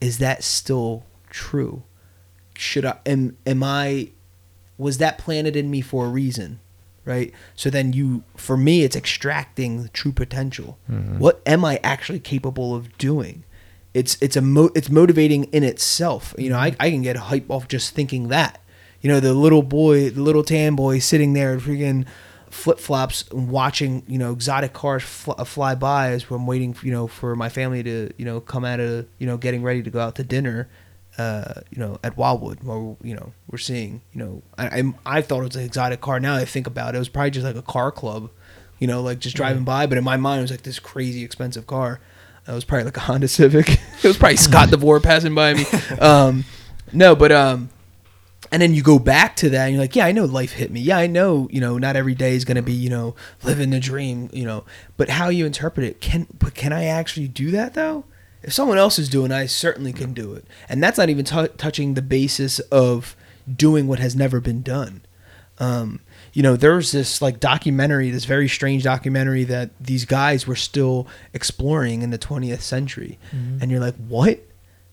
[0.00, 1.82] Is that still true?
[2.56, 4.10] Should i am am i
[4.78, 6.60] was that planted in me for a reason
[7.04, 7.32] right?
[7.54, 10.78] So then you for me it's extracting the true potential.
[11.18, 13.44] What am i actually capable of doing
[13.94, 17.50] it's it's a mo- it's motivating in itself you know I, I can get hype
[17.50, 18.60] off just thinking that
[19.00, 22.06] you know the little boy the little tan boy sitting there freaking
[22.50, 26.90] flip-flops and watching you know exotic cars fl- uh, fly by as i'm waiting you
[26.90, 29.90] know for my family to you know come out of you know getting ready to
[29.90, 30.68] go out to dinner
[31.18, 35.20] uh, you know, at Wildwood, where you know we're seeing, you know, I I'm, I
[35.20, 36.20] thought it was an exotic car.
[36.20, 38.30] Now I think about it, it was probably just like a car club,
[38.78, 39.86] you know, like just driving by.
[39.86, 42.00] But in my mind, it was like this crazy expensive car.
[42.50, 43.68] It was probably like a Honda Civic.
[44.02, 45.64] it was probably Scott DeVore passing by me.
[46.00, 46.44] Um,
[46.92, 47.70] no, but um,
[48.52, 50.70] and then you go back to that and you're like, yeah, I know life hit
[50.70, 50.80] me.
[50.80, 53.70] Yeah, I know, you know, not every day is going to be, you know, living
[53.70, 54.64] the dream, you know,
[54.96, 58.04] but how you interpret it, can, but can I actually do that though?
[58.42, 60.46] If someone else is doing it, I certainly can do it.
[60.68, 63.14] And that's not even tou touching the basis of
[63.54, 65.02] doing what has never been done.
[65.58, 66.00] Um,
[66.32, 71.06] you know, there's this like documentary, this very strange documentary that these guys were still
[71.34, 73.18] exploring in the 20th century.
[73.32, 74.40] And you're like, what?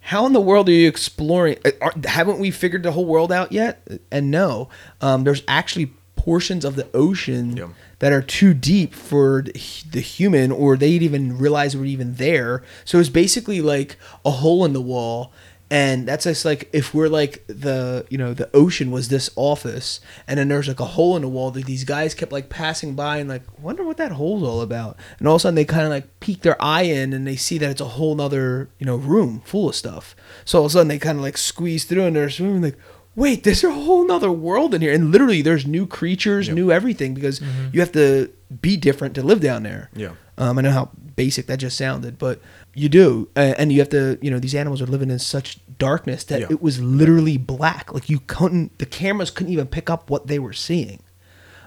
[0.02, 1.58] How in the world are you exploring?
[1.66, 3.86] uh, Are, haven't we figured the whole world out yet?
[4.12, 4.70] And no,
[5.02, 7.68] um, there's actually portions of the ocean Yeah.
[8.00, 9.44] that are too deep for
[9.92, 12.64] the human, or they'd even realize were even there.
[12.86, 15.32] So it's basically like a hole in the wall,
[15.70, 19.99] and that's just like if we're like the you know the ocean was this office,
[20.28, 22.95] and then there's like a hole in the wall that these guys kept like passing
[22.95, 25.65] by and like wonder what that hole's all about, and all of a sudden they
[25.65, 28.70] kind of like peek their eye in and they see that it's a whole nother
[28.80, 30.15] you know room full of stuff.
[30.45, 32.78] So all of a sudden they kind of like squeeze through and they're swimming like
[33.18, 34.93] wait, there's a whole nother world in here.
[34.93, 37.41] And literally, there's new creatures, new everything because
[37.74, 39.89] you have to be different to live down there.
[39.95, 40.11] Yeah.
[40.38, 42.39] Um, I know how basic that just sounded, but
[42.78, 43.28] you do.
[43.36, 46.41] Uh, and you have to, you know, these animals are living in such darkness that
[46.41, 46.47] Yeah.
[46.49, 47.93] it was literally black.
[47.93, 50.99] Like you couldn't, the cameras couldn't even pick up what they were seeing.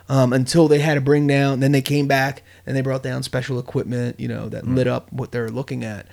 [0.08, 3.22] Um, until they had to bring down, then they came back and they brought down
[3.22, 6.06] special equipment, you know, that lit up what they're looking at.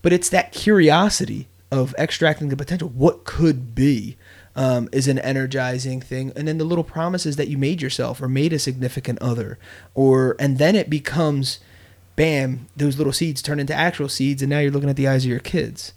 [0.00, 2.88] But it's that curiosity of extracting the potential.
[2.88, 4.16] What could be
[4.56, 8.28] um, is an energizing thing, and then the little promises that you made yourself or
[8.28, 9.58] made a significant other,
[9.94, 11.58] or and then it becomes,
[12.16, 15.24] bam, those little seeds turn into actual seeds, and now you're looking at the eyes
[15.24, 15.92] of your kids.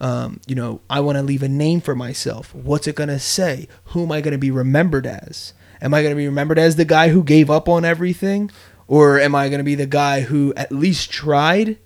[0.00, 2.54] Um, you know, I want to leave a name for myself.
[2.54, 3.68] What's it going to say?
[3.86, 5.52] Who am I going to be remembered as?
[5.80, 8.50] Am I going to be remembered as the guy who gave up on everything?
[8.86, 11.78] Or am I going to be the guy who at least tried,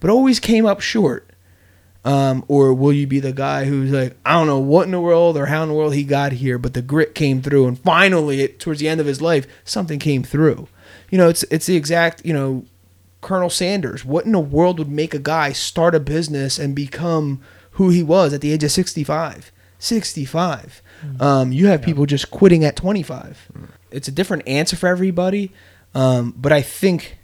[0.00, 1.28] but always came up short?
[2.04, 5.00] Um, or will you be the guy who's like, I don't know what in the
[5.00, 7.78] world or how in the world he got here, but the grit came through, and
[7.78, 10.68] finally, it, towards the end of his life, something came through.
[11.10, 12.64] You know, it's it's the exact you know
[13.20, 14.04] Colonel Sanders.
[14.04, 17.40] What in the world would make a guy start a business and become
[17.72, 19.52] who he was at the age of 65?
[19.78, 20.82] 65.
[21.20, 23.48] Um, you have people just quitting at 25.
[23.90, 25.52] It's a different answer for everybody.
[25.94, 27.18] Um, but I think,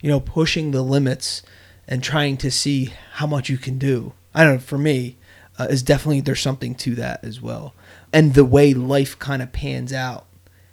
[0.00, 1.42] you know, pushing the limits
[1.86, 4.12] and trying to see how much you can do.
[4.34, 5.16] I don't know, for me,
[5.58, 7.74] uh, is definitely, there's something to that as well.
[8.12, 10.26] And the way life kind of pans out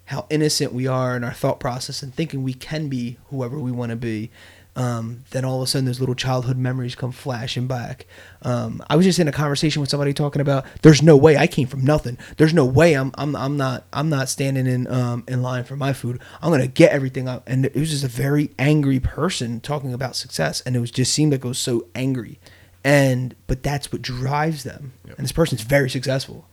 [0.05, 3.71] how innocent we are in our thought process and thinking we can be whoever we
[3.71, 4.31] want to be.
[4.77, 8.05] Um, then all of a sudden, those little childhood memories come flashing back.
[8.43, 11.47] Um, I was just in a conversation with somebody talking about there's no way I
[11.47, 12.19] came from nothing.
[12.37, 15.75] There's no way I'm I'm, I'm not I'm not standing in um, in line for
[15.75, 16.21] my food.
[16.43, 17.43] I'm gonna get everything up.
[17.47, 21.11] And it was just a very angry person talking about success, and it was just
[21.11, 22.39] seemed like it was so angry.
[22.83, 24.93] And but that's what drives them.
[25.07, 26.47] And this person's very successful,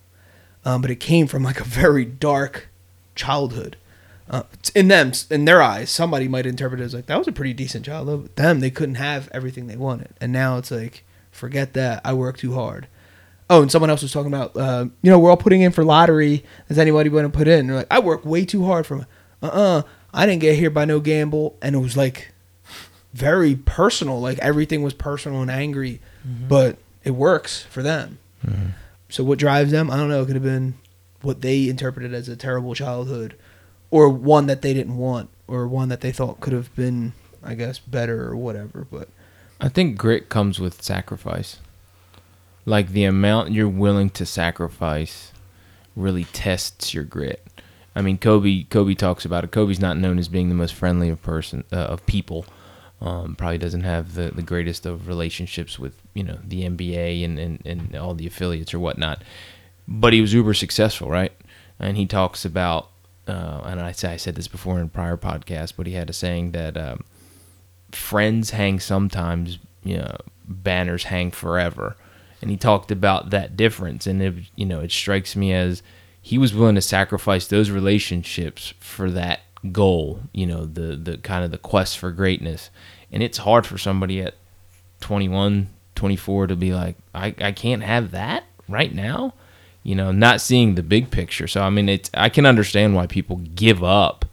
[0.64, 2.70] um, but it came from like a very dark
[3.14, 3.76] childhood.
[4.28, 4.42] Uh,
[4.74, 7.52] in them, in their eyes, somebody might interpret it as like that was a pretty
[7.52, 8.22] decent childhood.
[8.22, 12.00] But them, they couldn't have everything they wanted, and now it's like, forget that.
[12.04, 12.86] I work too hard.
[13.50, 15.84] Oh, and someone else was talking about, uh, you know, we're all putting in for
[15.84, 16.42] lottery.
[16.68, 17.66] Does anybody want to put in?
[17.66, 19.06] they're like, I work way too hard for.
[19.42, 19.82] Uh, uh
[20.14, 22.32] I didn't get here by no gamble, and it was like
[23.12, 24.20] very personal.
[24.20, 26.00] Like everything was personal and angry,
[26.48, 28.18] but it works for them.
[29.08, 29.90] So what drives them?
[29.90, 30.22] I don't know.
[30.22, 30.74] It could have been
[31.22, 33.36] what they interpreted as a terrible childhood,
[33.94, 37.12] or one that they didn't want, or one that they thought could have been,
[37.44, 38.88] I guess, better or whatever.
[38.90, 39.08] But
[39.60, 41.60] I think grit comes with sacrifice.
[42.66, 45.30] Like the amount you're willing to sacrifice
[45.94, 47.46] really tests your grit.
[47.94, 49.52] I mean, Kobe Kobe talks about it.
[49.52, 52.46] Kobe's not known as being the most friendly of person uh, of people.
[53.00, 57.38] Um, probably doesn't have the, the greatest of relationships with you know the NBA and,
[57.38, 59.22] and, and all the affiliates or whatnot.
[59.86, 61.30] But he was uber successful, right?
[61.78, 62.90] And he talks about,
[63.26, 66.12] uh, and I I said this before in a prior podcast, but he had a
[66.12, 67.04] saying that um,
[67.92, 70.16] friends hang sometimes, you know,
[70.46, 71.96] banners hang forever.
[72.42, 75.82] And he talked about that difference, and it, you know, it strikes me as
[76.20, 79.40] he was willing to sacrifice those relationships for that
[79.72, 80.20] goal.
[80.32, 82.68] You know, the the kind of the quest for greatness,
[83.10, 84.34] and it's hard for somebody at
[85.00, 89.34] 21, 24 to be like, I, I can't have that right now.
[89.84, 91.46] You know, not seeing the big picture.
[91.46, 94.24] So I mean, it's I can understand why people give up.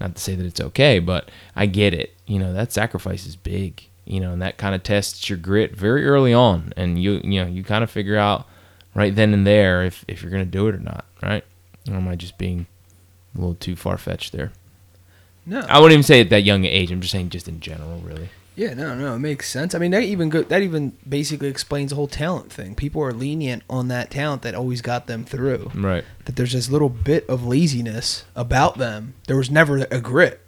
[0.00, 2.14] Not to say that it's okay, but I get it.
[2.26, 3.88] You know, that sacrifice is big.
[4.04, 7.40] You know, and that kind of tests your grit very early on, and you you
[7.40, 8.46] know you kind of figure out
[8.94, 11.44] right then and there if if you're gonna do it or not, right?
[11.88, 12.66] Or am I just being
[13.34, 14.52] a little too far fetched there?
[15.46, 16.90] no, I wouldn't even say at that young age.
[16.90, 18.28] I'm just saying just in general, really.
[18.56, 19.74] Yeah, no, no, it makes sense.
[19.74, 22.74] I mean, that even go, that even basically explains the whole talent thing.
[22.74, 25.70] People are lenient on that talent that always got them through.
[25.74, 26.04] Right.
[26.24, 29.14] That there's this little bit of laziness about them.
[29.26, 30.40] There was never a grit,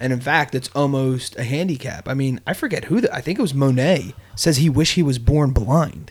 [0.00, 2.08] and in fact, it's almost a handicap.
[2.08, 3.00] I mean, I forget who.
[3.00, 6.10] The, I think it was Monet says he wished he was born blind,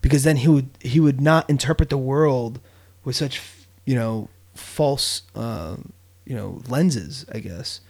[0.00, 2.60] because then he would he would not interpret the world
[3.04, 3.42] with such
[3.84, 5.74] you know false uh,
[6.24, 7.26] you know lenses.
[7.32, 7.80] I guess.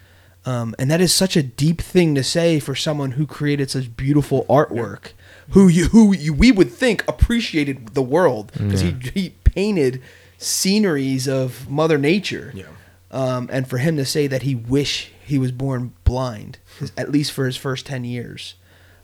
[0.47, 3.97] Um, and that is such a deep thing to say for someone who created such
[3.97, 5.09] beautiful artwork,
[5.51, 10.01] who you who you, we would think appreciated the world because he he painted
[10.39, 12.53] sceneries of Mother Nature.
[12.55, 12.67] Yeah.
[13.11, 16.59] Um, and for him to say that he wish he was born blind,
[16.97, 18.55] at least for his first ten years,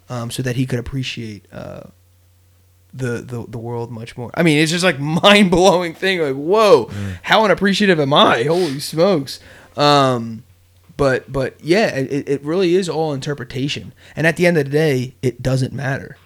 [0.09, 1.84] um, so that he could appreciate uh,
[2.95, 4.30] the, the the world much more.
[4.34, 6.20] I mean, it's just like mind blowing thing.
[6.20, 6.88] Like, whoa,
[7.22, 8.45] how unappreciative am I?
[8.45, 9.40] Holy smokes!
[9.76, 10.45] Um,
[10.97, 13.93] but but yeah, it, it really is all interpretation.
[14.14, 16.16] And at the end of the day, it doesn't matter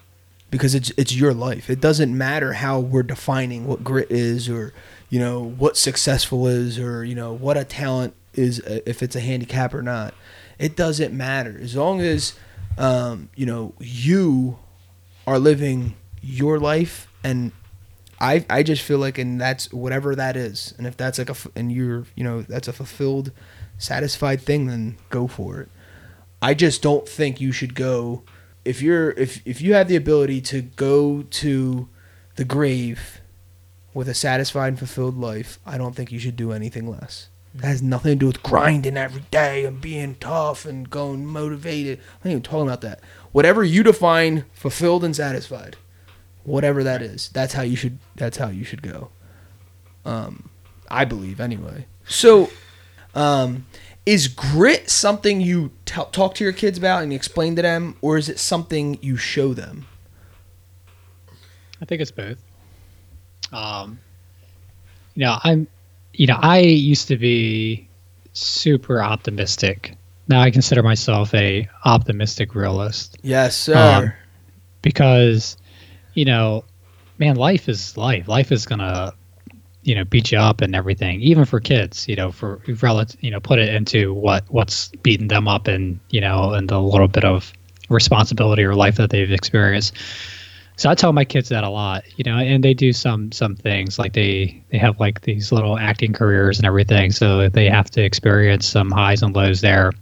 [0.51, 1.69] because it's it's your life.
[1.69, 4.73] It doesn't matter how we're defining what grit is or
[5.09, 9.15] you know what successful is or you know what a talent is uh, if it's
[9.15, 10.13] a handicap or not.
[10.59, 12.33] It doesn't matter as long as
[12.77, 14.59] um, you know you
[15.25, 17.51] are living your life and
[18.19, 21.35] I I just feel like and that's whatever that is and if that's like a
[21.55, 23.31] and you're you know that's a fulfilled
[23.77, 25.69] satisfied thing then go for it.
[26.41, 28.23] I just don't think you should go
[28.67, 31.87] if you're if if you have the ability to go to
[32.35, 33.21] the grave
[33.93, 37.29] with a satisfied and fulfilled life, I don't think you should do anything less.
[37.55, 41.99] That has nothing to do with grinding every day and being tough and going motivated.
[41.99, 42.99] I'm not even talking about that.
[43.31, 45.77] Whatever you define fulfilled and satisfied,
[46.43, 47.99] whatever that is, that's how you should.
[48.17, 49.11] That's how you should go.
[50.03, 50.49] Um,
[50.89, 51.85] I believe anyway.
[52.05, 52.49] So,
[53.15, 53.65] um,
[54.05, 57.95] is grit something you t- talk to your kids about and you explain to them,
[58.01, 59.85] or is it something you show them?
[61.81, 62.37] I think it's both.
[63.51, 63.99] Um,
[65.13, 65.67] you know, I'm,
[66.13, 67.87] you know, I used to be
[68.33, 69.95] super optimistic.
[70.27, 74.05] Now I consider myself a optimistic realist Yes, sir.
[74.05, 74.13] Um,
[74.81, 75.57] because,
[76.13, 76.63] you know,
[77.17, 78.27] man, life is life.
[78.27, 79.13] Life is gonna,
[79.87, 81.21] you know, beat you up and everything.
[81.21, 85.29] Even for kids, you know, for relative, you know, put it into what what's beating
[85.29, 87.53] them up and you know, and the little bit of
[87.89, 89.95] responsibility or life that they've experienced.
[90.75, 93.55] so I tell my kids that a lot, you know, and they do some some
[93.55, 97.89] things like they they have like these little acting careers and everything, so they have
[97.91, 99.93] to experience some highs and lows there,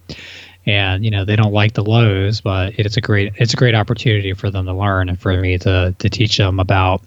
[0.66, 3.76] and you know they don't like the lows, but it's a great it's a great
[3.76, 7.04] opportunity for them to learn and for me to to teach them about,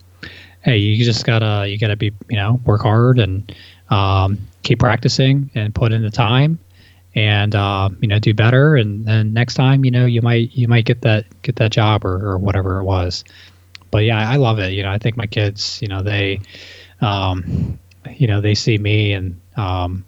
[0.63, 3.55] hey, you just gotta you gotta be you know work hard and
[3.91, 6.59] um, keep practicing and put in the time
[7.15, 8.77] and uh, you know do better.
[8.77, 12.05] And then next time you know you might you might get that get that job
[12.05, 13.25] or, or whatever it was.
[13.91, 14.73] But yeah i love it.
[14.73, 16.41] You know i think my kids you know they
[17.01, 17.79] um,
[18.17, 20.05] you know they see me and um,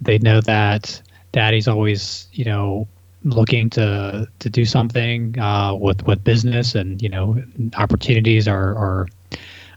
[0.00, 1.00] they know that
[1.32, 2.86] daddy's always you know
[3.24, 7.42] looking to to do something uh, with with business and you know
[7.76, 9.06] opportunities are are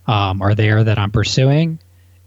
[0.07, 1.79] um, are there that i'm pursuing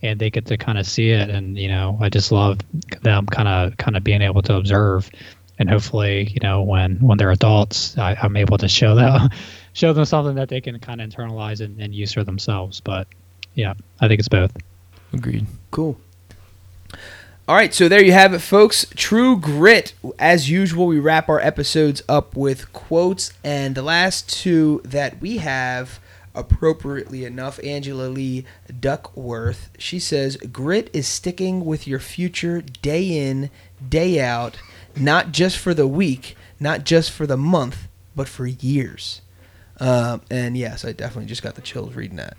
[0.03, 2.59] and they get to kind of see it and you know i just love
[3.03, 5.11] them kind of kind of being able to observe
[5.59, 9.31] and hopefully you know when when they're adults I, i'm able to show them
[9.73, 13.07] show them something that they can kind of internalize and, and use for themselves but
[13.55, 14.53] yeah i think it's both
[15.13, 15.47] Agreed.
[15.71, 15.99] Cool.
[17.47, 18.87] All right, so there you have it, folks.
[18.95, 19.95] True Grit.
[20.19, 25.39] As usual, we wrap our episodes up with quotes, and the last two that we
[25.39, 25.99] have,
[26.39, 28.45] appropriately enough, Angela Lee
[28.81, 29.71] Duckworth.
[29.79, 33.51] She says, "Grit is sticking with your future day in,
[33.87, 34.59] day out,
[34.97, 39.21] not just for the week, not just for the month, but for years."
[39.81, 42.37] Um, and yes, I definitely just got the chills reading that.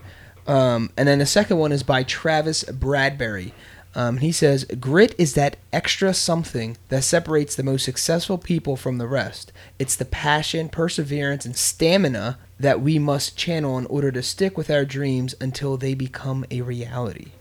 [0.47, 3.51] Um, and then the second one is by Travis Bradberry.
[3.95, 8.99] Um, he says, Grit is that extra something that separates the most successful people from
[8.99, 9.51] the rest.
[9.79, 14.69] It's the passion, perseverance, and stamina that we must channel in order to stick with
[14.69, 17.31] our dreams until they become a reality.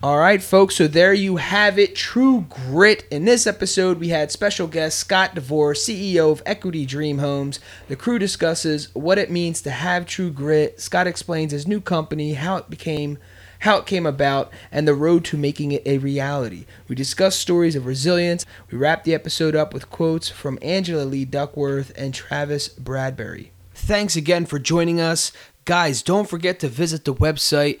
[0.00, 1.96] All right, folks, so there you have it.
[1.96, 3.04] True Grit.
[3.10, 7.58] In this episode, we had special guest Scott DeVore, CEO of Equity Dream Homes.
[7.88, 10.80] The crew discusses what it means to have true grit.
[10.80, 13.18] Scott explains his new company, how it became
[13.60, 16.64] how it came about, and the road to making it a reality.
[16.86, 18.46] We discuss stories of resilience.
[18.70, 23.48] We wrap the episode up with quotes from Angela Lee Duckworth and Travis Bradberry.
[23.74, 25.32] Thanks again for joining us.
[25.64, 27.80] Guys, don't forget to visit the website